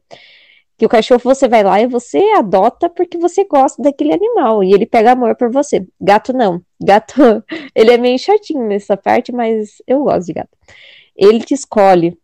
Que 0.78 0.86
o 0.86 0.90
cachorro 0.90 1.22
você 1.24 1.48
vai 1.48 1.62
lá 1.64 1.80
e 1.80 1.88
você 1.88 2.18
adota 2.36 2.90
porque 2.90 3.18
você 3.18 3.44
gosta 3.46 3.82
daquele 3.82 4.14
animal 4.14 4.64
e 4.64 4.74
ele 4.74 4.86
pega 4.86 5.12
amor 5.12 5.36
por 5.36 5.52
você. 5.52 5.86
Gato 6.00 6.34
não. 6.34 6.62
Gato, 6.82 7.44
ele 7.76 7.92
é 7.92 7.98
meio 7.98 8.18
chatinho 8.18 8.66
nessa 8.66 8.98
parte, 8.98 9.32
mas 9.32 9.82
eu 9.86 10.04
gosto 10.04 10.28
de 10.28 10.34
gato. 10.34 10.58
Ele 11.16 11.42
te 11.42 11.54
escolhe. 11.54 12.18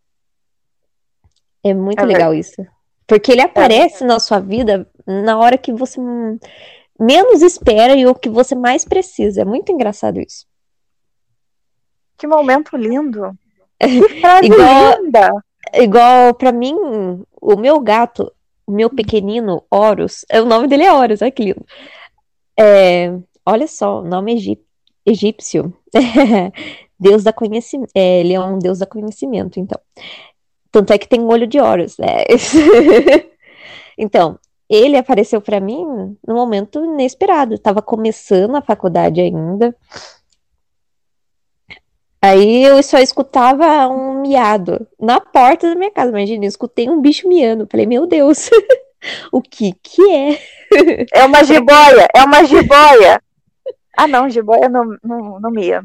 É 1.62 1.72
muito 1.74 2.00
É 2.00 2.04
legal 2.04 2.34
isso. 2.34 2.66
Porque 3.08 3.32
ele 3.32 3.40
aparece 3.40 4.04
na 4.04 4.20
sua 4.20 4.38
vida 4.38 4.88
na 5.06 5.36
hora 5.38 5.58
que 5.58 5.72
você 5.72 5.98
menos 7.00 7.42
espera 7.42 7.94
e 7.96 8.06
o 8.06 8.14
que 8.14 8.28
você 8.28 8.54
mais 8.54 8.84
precisa. 8.84 9.40
É 9.42 9.44
muito 9.44 9.72
engraçado 9.72 10.20
isso. 10.20 10.46
Que 12.16 12.26
momento 12.26 12.76
lindo. 12.76 13.32
Que 13.80 14.20
frase 14.20 14.46
Igual- 14.46 15.02
linda. 15.02 15.30
Igual 15.74 16.34
pra 16.34 16.50
mim, 16.52 16.74
o 17.40 17.56
meu 17.56 17.78
gato, 17.80 18.32
o 18.66 18.72
meu 18.72 18.90
pequenino 18.90 19.62
Horus, 19.70 20.24
é, 20.28 20.40
o 20.40 20.44
nome 20.46 20.66
dele 20.66 20.82
é 20.84 20.92
Horus, 20.92 21.20
olha 21.22 21.30
que 21.30 21.42
lindo. 21.44 21.64
É, 22.58 23.12
olha 23.46 23.66
só, 23.68 24.00
o 24.00 24.04
nome 24.04 24.34
egí- 24.34 24.60
egípcio. 25.06 25.72
Deus 26.98 27.22
da 27.22 27.32
conhecimento. 27.32 27.90
ele 27.94 28.34
é 28.34 28.40
um 28.40 28.58
deus 28.58 28.80
da 28.80 28.86
conhecimento, 28.86 29.60
então. 29.60 29.78
Tanto 30.70 30.92
é 30.92 30.98
que 30.98 31.08
tem 31.08 31.20
um 31.20 31.28
olho 31.28 31.46
de 31.46 31.60
Horus, 31.60 31.96
né? 31.98 32.24
Então, 34.00 34.38
ele 34.70 34.96
apareceu 34.96 35.40
pra 35.40 35.58
mim 35.58 35.84
num 36.24 36.34
momento 36.34 36.84
inesperado. 36.84 37.54
Eu 37.54 37.58
tava 37.58 37.82
começando 37.82 38.54
a 38.54 38.62
faculdade 38.62 39.20
ainda. 39.20 39.74
Aí 42.20 42.64
eu 42.64 42.82
só 42.82 42.98
escutava 42.98 43.88
um 43.88 44.20
miado 44.20 44.86
na 45.00 45.20
porta 45.20 45.68
da 45.68 45.74
minha 45.74 45.90
casa. 45.90 46.10
Imagina, 46.10 46.44
eu 46.44 46.48
escutei 46.48 46.88
um 46.88 47.00
bicho 47.00 47.28
miando. 47.28 47.66
Falei, 47.70 47.86
meu 47.86 48.06
Deus, 48.06 48.50
o 49.32 49.40
que 49.40 49.72
que 49.82 50.02
é? 50.10 50.38
É 51.14 51.24
uma 51.24 51.42
jiboia, 51.42 52.08
é 52.14 52.22
uma 52.24 52.44
jiboia. 52.44 53.22
Ah, 53.96 54.06
não, 54.06 54.28
jiboia 54.28 54.68
não, 54.68 54.98
não, 55.02 55.40
não 55.40 55.50
mia. 55.50 55.82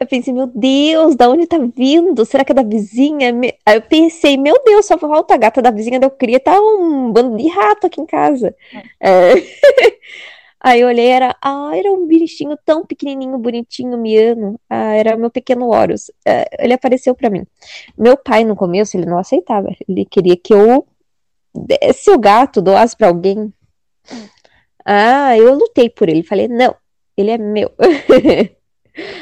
Eu 0.00 0.06
pensei, 0.06 0.32
meu 0.32 0.46
Deus, 0.46 1.16
da 1.16 1.28
onde 1.28 1.46
tá 1.46 1.58
vindo? 1.58 2.24
Será 2.24 2.44
que 2.44 2.52
é 2.52 2.54
da 2.54 2.62
vizinha? 2.62 3.32
Aí 3.66 3.76
eu 3.76 3.82
pensei, 3.82 4.36
meu 4.36 4.62
Deus, 4.64 4.86
só 4.86 4.96
falta 4.98 5.34
a 5.34 5.36
gata 5.36 5.60
da 5.60 5.70
vizinha 5.70 5.98
da 5.98 6.06
eu 6.06 6.10
queria 6.10 6.40
tá 6.40 6.58
um 6.60 7.12
bando 7.12 7.36
de 7.36 7.48
rato 7.48 7.86
aqui 7.86 8.00
em 8.00 8.06
casa. 8.06 8.54
É. 9.00 9.34
Aí 10.60 10.80
eu 10.80 10.88
olhei, 10.88 11.06
era, 11.06 11.36
ah, 11.40 11.70
era 11.72 11.92
um 11.92 12.06
bichinho 12.06 12.56
tão 12.64 12.84
pequenininho, 12.84 13.38
bonitinho, 13.38 13.96
miando. 13.96 14.60
Ah, 14.68 14.92
era 14.94 15.16
meu 15.16 15.30
pequeno 15.30 15.68
Horus. 15.68 16.10
É, 16.26 16.64
ele 16.64 16.72
apareceu 16.74 17.14
pra 17.14 17.30
mim. 17.30 17.46
Meu 17.96 18.16
pai, 18.16 18.44
no 18.44 18.56
começo, 18.56 18.96
ele 18.96 19.06
não 19.06 19.18
aceitava. 19.18 19.68
Ele 19.88 20.04
queria 20.04 20.36
que 20.36 20.52
eu 20.52 20.86
desse 21.54 22.10
o 22.10 22.18
gato, 22.18 22.60
doasse 22.60 22.96
pra 22.96 23.08
alguém. 23.08 23.52
Ah, 24.84 25.36
eu 25.36 25.54
lutei 25.54 25.88
por 25.88 26.08
ele. 26.08 26.22
Falei, 26.22 26.48
não, 26.48 26.74
ele 27.16 27.30
é 27.30 27.38
meu. 27.38 27.72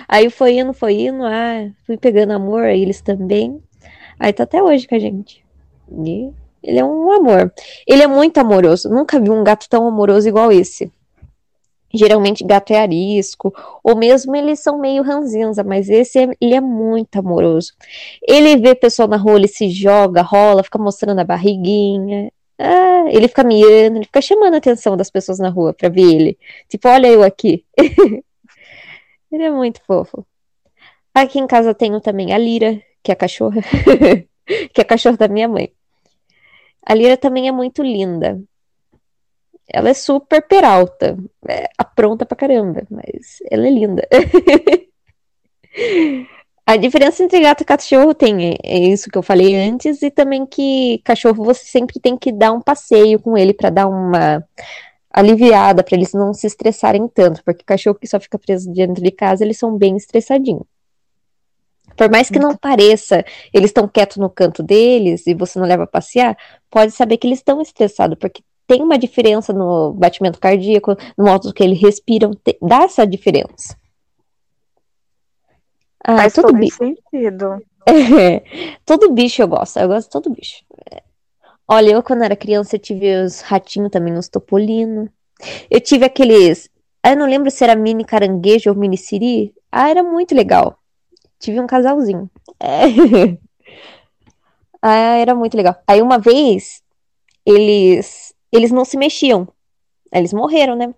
Aí 0.09 0.31
foi 0.31 0.59
indo, 0.59 0.73
foi 0.73 0.95
indo, 1.03 1.25
ah, 1.25 1.69
fui 1.87 1.97
pegando 1.97 2.33
amor 2.33 2.65
eles 2.67 3.01
também. 3.01 3.61
Aí 4.19 4.33
tá 4.33 4.45
até 4.45 4.62
hoje 4.62 4.87
com 4.87 4.95
a 4.95 4.99
gente. 4.99 5.45
E 5.91 6.31
ele 6.62 6.79
é 6.79 6.85
um 6.85 7.12
amor. 7.12 7.53
Ele 7.87 8.03
é 8.03 8.07
muito 8.07 8.39
amoroso. 8.39 8.89
Nunca 8.89 9.21
vi 9.21 9.31
um 9.31 9.45
gato 9.45 9.69
tão 9.69 9.87
amoroso 9.87 10.29
igual 10.29 10.51
esse. 10.51 10.91
Geralmente 11.95 12.45
gato 12.45 12.73
é 12.73 12.81
arisco, 12.81 13.55
ou 13.83 13.97
mesmo 13.97 14.35
eles 14.37 14.59
são 14.61 14.79
meio 14.79 15.03
ranzinza, 15.03 15.62
mas 15.65 15.89
esse 15.89 16.19
é- 16.19 16.29
ele 16.41 16.55
é 16.55 16.61
muito 16.61 17.17
amoroso. 17.19 17.73
Ele 18.27 18.57
vê 18.57 18.75
pessoa 18.75 19.09
na 19.09 19.17
rua, 19.17 19.37
ele 19.37 19.49
se 19.49 19.71
joga, 19.71 20.21
rola, 20.21 20.62
fica 20.65 20.79
mostrando 20.79 21.21
a 21.21 21.25
barriguinha. 21.25 22.31
Ah, 22.59 23.05
ele 23.09 23.29
fica 23.29 23.45
miando, 23.45 23.99
ele 23.99 24.05
fica 24.07 24.21
chamando 24.21 24.55
a 24.55 24.59
atenção 24.59 24.97
das 24.97 25.11
pessoas 25.11 25.39
na 25.39 25.49
rua 25.49 25.73
pra 25.73 25.89
ver 25.89 26.03
ele. 26.03 26.39
Tipo, 26.69 26.89
olha 26.89 27.07
eu 27.09 27.23
aqui. 27.23 27.65
Ele 29.31 29.45
é 29.45 29.51
muito 29.51 29.81
fofo. 29.85 30.27
Aqui 31.15 31.39
em 31.39 31.47
casa 31.47 31.71
eu 31.71 31.75
tenho 31.75 32.01
também 32.01 32.33
a 32.33 32.39
Lira, 32.39 32.81
que 33.03 33.11
é 33.11 33.15
a 33.15 33.17
cachorra, 33.17 33.61
que 34.73 34.81
é 34.81 34.83
a 34.83 34.85
cachorra 34.85 35.17
da 35.17 35.29
minha 35.29 35.49
mãe. 35.49 35.73
A 36.85 36.95
Lira 36.95 37.17
também 37.17 37.49
é 37.49 37.53
muito 37.53 37.83
linda. 37.83 38.41
Ela 39.69 39.91
é 39.91 39.95
super 39.95 40.47
peralta, 40.47 41.17
é 41.49 41.69
apronta 41.77 42.25
pra 42.25 42.37
caramba, 42.37 42.87
mas 42.89 43.39
ela 43.51 43.67
é 43.67 43.71
linda. 43.71 44.09
A 46.69 46.77
diferença 46.77 47.23
entre 47.23 47.39
gato 47.41 47.61
e 47.61 47.65
cachorro 47.65 48.12
tem 48.12 48.59
é- 48.65 48.79
isso 48.79 49.09
que 49.09 49.17
eu 49.17 49.23
falei 49.23 49.55
antes, 49.55 50.03
e 50.03 50.11
também 50.11 50.45
que 50.45 51.01
cachorro 51.05 51.45
você 51.45 51.65
sempre 51.65 52.01
tem 52.01 52.17
que 52.17 52.33
dar 52.33 52.53
um 52.53 52.61
passeio 52.61 53.21
com 53.21 53.37
ele 53.39 53.55
pra 53.55 53.71
dar 53.71 53.87
uma 53.87 54.45
aliviada, 55.16 55.83
pra 55.83 55.96
eles 55.96 56.12
não 56.12 56.35
se 56.35 56.46
estressarem 56.46 57.09
tanto, 57.09 57.42
porque 57.42 57.64
cachorro 57.64 57.98
que 57.98 58.07
só 58.07 58.20
fica 58.20 58.38
preso 58.38 58.70
dentro 58.70 59.02
de 59.02 59.11
casa, 59.11 59.42
eles 59.42 59.59
são 59.59 59.74
bem 59.79 59.96
estressadinhos. 59.96 60.66
Por 61.96 62.11
mais 62.11 62.29
que 62.29 62.38
não 62.38 62.55
pareça, 62.55 63.24
eles 63.50 63.70
estão 63.70 63.88
quietos 63.88 64.18
no 64.18 64.29
canto 64.29 64.62
deles 64.62 65.26
e 65.26 65.33
você 65.33 65.59
não 65.59 65.66
leva 65.66 65.85
a 65.85 65.87
passear, 65.87 66.37
pode 66.70 66.92
saber 66.92 67.16
que 67.16 67.26
eles 67.26 67.38
estão 67.38 67.62
estressados, 67.62 68.18
porque 68.18 68.42
tem 68.66 68.83
uma 68.83 68.98
diferença 68.98 69.55
no 69.55 69.94
batimento 69.94 70.38
cardíaco, 70.38 70.94
no 71.16 71.24
modo 71.24 71.55
que 71.55 71.62
eles 71.62 71.81
respiram, 71.81 72.33
dá 72.61 72.83
essa 72.83 73.07
diferença. 73.07 73.74
Ah, 76.05 76.16
Faz 76.16 76.35
todo 76.35 76.52
bicho. 76.52 76.76
sentido. 76.76 77.59
É, 77.88 78.42
todo 78.85 79.12
bicho 79.12 79.40
eu 79.40 79.46
gosto, 79.46 79.79
eu 79.79 79.87
gosto 79.87 80.09
de 80.09 80.11
todo 80.11 80.35
bicho. 80.35 80.64
Olha, 81.68 81.90
eu 81.90 82.02
quando 82.02 82.22
era 82.22 82.37
criança 82.37 82.76
eu 82.76 82.81
tive 82.81 83.16
os 83.24 83.40
ratinhos 83.40 83.90
também, 83.90 84.14
os 84.14 84.29
topolino. 84.29 85.11
Eu 85.70 85.81
tive 85.81 86.05
aqueles, 86.05 86.70
ah, 87.02 87.11
eu 87.11 87.16
não 87.16 87.26
lembro 87.26 87.50
se 87.50 87.64
era 87.64 87.74
mini 87.76 88.05
caranguejo 88.05 88.70
ou 88.70 88.76
mini 88.76 88.96
siri. 88.96 89.55
Ah, 89.70 89.90
era 89.90 90.02
muito 90.02 90.35
legal. 90.35 90.79
Tive 91.40 91.61
um 91.61 91.66
casalzinho. 91.66 92.31
É. 92.61 93.37
Ah, 94.83 95.16
era 95.16 95.35
muito 95.35 95.57
legal. 95.57 95.74
Aí 95.87 96.00
uma 96.00 96.18
vez 96.18 96.81
eles 97.44 98.35
eles 98.52 98.70
não 98.70 98.85
se 98.85 98.96
mexiam. 98.96 99.48
Eles 100.12 100.33
morreram, 100.33 100.76
né? 100.76 100.94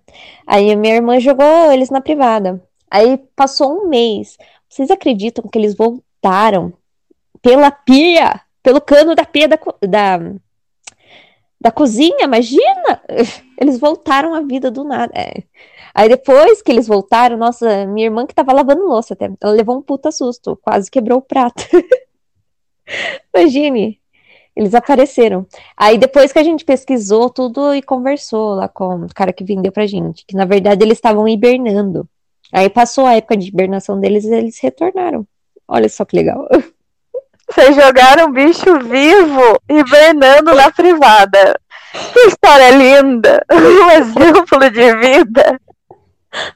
Aí 0.46 0.70
a 0.70 0.76
minha 0.76 0.94
irmã 0.96 1.18
jogou 1.20 1.72
eles 1.72 1.90
na 1.90 2.00
privada. 2.00 2.62
Aí 2.90 3.18
passou 3.34 3.82
um 3.82 3.88
mês. 3.88 4.36
Vocês 4.68 4.90
acreditam 4.90 5.48
que 5.48 5.58
eles 5.58 5.74
voltaram 5.74 6.72
pela 7.42 7.70
pia, 7.70 8.40
pelo 8.62 8.80
cano 8.80 9.14
da 9.14 9.24
pia 9.24 9.48
da, 9.48 9.58
da, 9.86 10.18
da 11.60 11.70
cozinha? 11.70 12.24
Imagina! 12.24 13.02
Eles 13.60 13.78
voltaram 13.78 14.34
à 14.34 14.40
vida 14.40 14.70
do 14.70 14.84
nada. 14.84 15.12
É. 15.16 15.42
Aí 15.94 16.08
depois 16.08 16.62
que 16.62 16.70
eles 16.70 16.86
voltaram, 16.86 17.36
nossa, 17.36 17.84
minha 17.86 18.06
irmã 18.06 18.24
que 18.24 18.34
tava 18.34 18.52
lavando 18.52 18.86
louça 18.86 19.14
até, 19.14 19.28
ela 19.40 19.52
levou 19.52 19.76
um 19.76 19.82
puta 19.82 20.12
susto, 20.12 20.56
quase 20.62 20.88
quebrou 20.88 21.18
o 21.18 21.22
prato. 21.22 21.64
Imagine, 23.34 24.00
eles 24.54 24.74
apareceram. 24.74 25.44
Aí 25.76 25.98
depois 25.98 26.32
que 26.32 26.38
a 26.38 26.44
gente 26.44 26.64
pesquisou 26.64 27.28
tudo 27.28 27.74
e 27.74 27.82
conversou 27.82 28.54
lá 28.54 28.68
com 28.68 29.06
o 29.06 29.14
cara 29.14 29.32
que 29.32 29.42
vendeu 29.42 29.72
pra 29.72 29.86
gente, 29.86 30.24
que 30.24 30.36
na 30.36 30.44
verdade 30.44 30.84
eles 30.84 30.98
estavam 30.98 31.26
hibernando. 31.26 32.08
Aí 32.52 32.70
passou 32.70 33.04
a 33.04 33.14
época 33.16 33.36
de 33.36 33.48
hibernação 33.48 33.98
deles 33.98 34.24
e 34.24 34.34
eles 34.34 34.60
retornaram. 34.60 35.26
Olha 35.66 35.88
só 35.88 36.04
que 36.04 36.16
legal. 36.16 36.46
Vocês 37.50 37.76
jogaram 37.76 38.26
um 38.26 38.32
bicho 38.32 38.78
vivo 38.80 39.60
hibernando 39.68 40.54
na 40.54 40.70
privada. 40.70 41.58
Que 42.12 42.20
história 42.28 42.70
linda! 42.70 43.44
Um 43.50 43.90
exemplo 43.90 44.70
de 44.70 44.96
vida. 44.96 45.60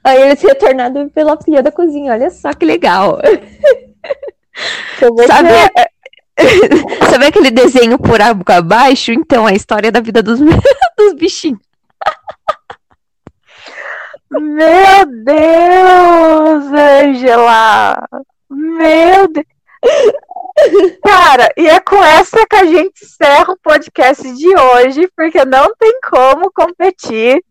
Aí 0.05 0.23
eles 0.23 0.43
retornaram 0.43 1.09
pela 1.09 1.37
pia 1.37 1.63
da 1.63 1.73
cozinha. 1.73 2.13
Olha 2.13 2.31
só 2.31 2.53
que 2.53 2.67
legal. 2.67 3.19
Sabe, 5.27 5.49
é, 5.51 5.89
Sabe 7.11 7.27
aquele 7.27 7.51
desenho 7.51 7.99
por 7.99 8.21
água 8.21 8.57
abaixo? 8.57 9.13
Então, 9.13 9.47
a 9.47 9.53
história 9.53 9.91
da 9.91 10.01
vida 10.01 10.23
dos, 10.23 10.41
dos 10.41 11.15
bichinhos. 11.15 11.61
Meu 14.31 15.07
Deus, 15.25 16.65
Angela! 16.73 18.09
Meu 18.51 19.29
Deus! 19.29 19.47
Cara, 21.03 21.49
e 21.57 21.69
é 21.69 21.81
com 21.81 22.03
essa 22.03 22.47
que 22.47 22.57
a 22.57 22.65
gente 22.65 23.05
encerra 23.05 23.53
o 23.53 23.59
podcast 23.59 24.23
de 24.35 24.57
hoje, 24.57 25.11
porque 25.17 25.45
não 25.45 25.75
tem 25.77 25.99
como 26.09 26.51
competir 26.53 27.43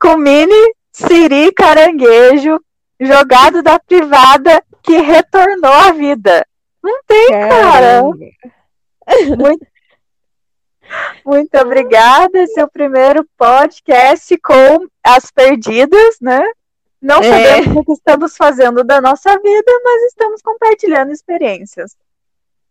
com 0.00 0.16
Mini 0.16 0.74
Siri 0.92 1.52
Caranguejo 1.52 2.58
jogado 3.00 3.62
da 3.62 3.78
privada 3.78 4.62
que 4.82 4.96
retornou 4.98 5.72
à 5.72 5.92
vida. 5.92 6.46
Não 6.82 7.00
tem, 7.06 7.30
cara. 7.30 8.02
Muito, 9.36 9.66
muito 11.24 11.58
obrigada. 11.58 12.38
Esse 12.38 12.60
é 12.60 12.64
o 12.64 12.70
primeiro 12.70 13.26
podcast 13.36 14.36
com 14.38 14.86
as 15.04 15.30
perdidas, 15.30 16.16
né? 16.20 16.42
Não 17.02 17.18
é. 17.18 17.24
sabemos 17.24 17.76
o 17.76 17.84
que 17.84 17.92
estamos 17.92 18.36
fazendo 18.36 18.84
da 18.84 19.00
nossa 19.00 19.36
vida, 19.38 19.80
mas 19.84 20.02
estamos 20.04 20.40
compartilhando 20.40 21.10
experiências. 21.10 21.96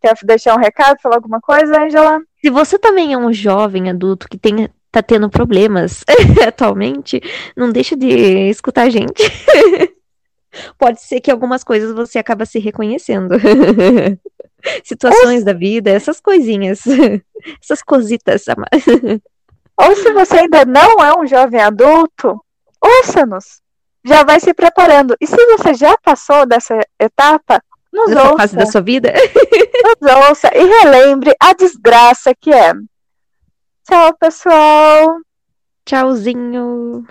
Quer 0.02 0.16
deixar 0.24 0.56
um 0.56 0.60
recado, 0.60 1.02
falar 1.02 1.16
alguma 1.16 1.42
coisa, 1.42 1.84
Angela? 1.84 2.22
Se 2.42 2.50
você 2.50 2.80
também 2.80 3.14
é 3.14 3.18
um 3.18 3.34
jovem 3.34 3.90
adulto 3.90 4.28
que 4.30 4.38
tem, 4.38 4.70
tá 4.90 5.04
tendo 5.04 5.30
problemas 5.30 6.04
atualmente, 6.48 7.22
não 7.56 7.70
deixa 7.70 7.96
de 7.96 8.08
escutar 8.50 8.84
a 8.84 8.90
gente. 8.90 9.22
pode 10.78 11.02
ser 11.02 11.22
que 11.22 11.32
algumas 11.32 11.64
coisas 11.64 11.94
você 11.94 12.20
acaba 12.20 12.46
se 12.46 12.60
reconhecendo. 12.60 13.36
Situações 14.84 15.40
Ou... 15.40 15.46
da 15.46 15.54
vida, 15.54 15.90
essas 15.90 16.20
coisinhas, 16.20 16.82
essas 17.62 17.82
cositas. 17.82 18.46
Ou 19.78 19.96
se 19.96 20.12
você 20.14 20.40
ainda 20.40 20.66
não 20.66 21.04
é 21.04 21.18
um 21.20 21.26
jovem 21.26 21.60
adulto, 21.60 22.40
ouça-nos. 22.80 23.61
Já 24.04 24.24
vai 24.24 24.40
se 24.40 24.54
preparando. 24.54 25.16
E 25.22 25.28
se 25.28 25.36
você 25.58 25.74
já 25.74 25.96
passou 26.04 26.46
dessa 26.46 26.80
etapa, 27.00 27.62
nos 27.94 28.10
Nessa 28.10 28.24
ouça. 28.24 28.38
fase 28.38 28.56
da 28.56 28.66
sua 28.66 28.82
vida? 28.82 29.14
Nos 30.02 30.16
ouça 30.30 30.50
e 30.56 30.64
relembre 30.64 31.36
a 31.40 31.54
desgraça 31.54 32.34
que 32.40 32.52
é. 32.54 32.72
Tchau, 33.88 34.16
pessoal. 34.18 35.18
Tchauzinho. 35.86 37.06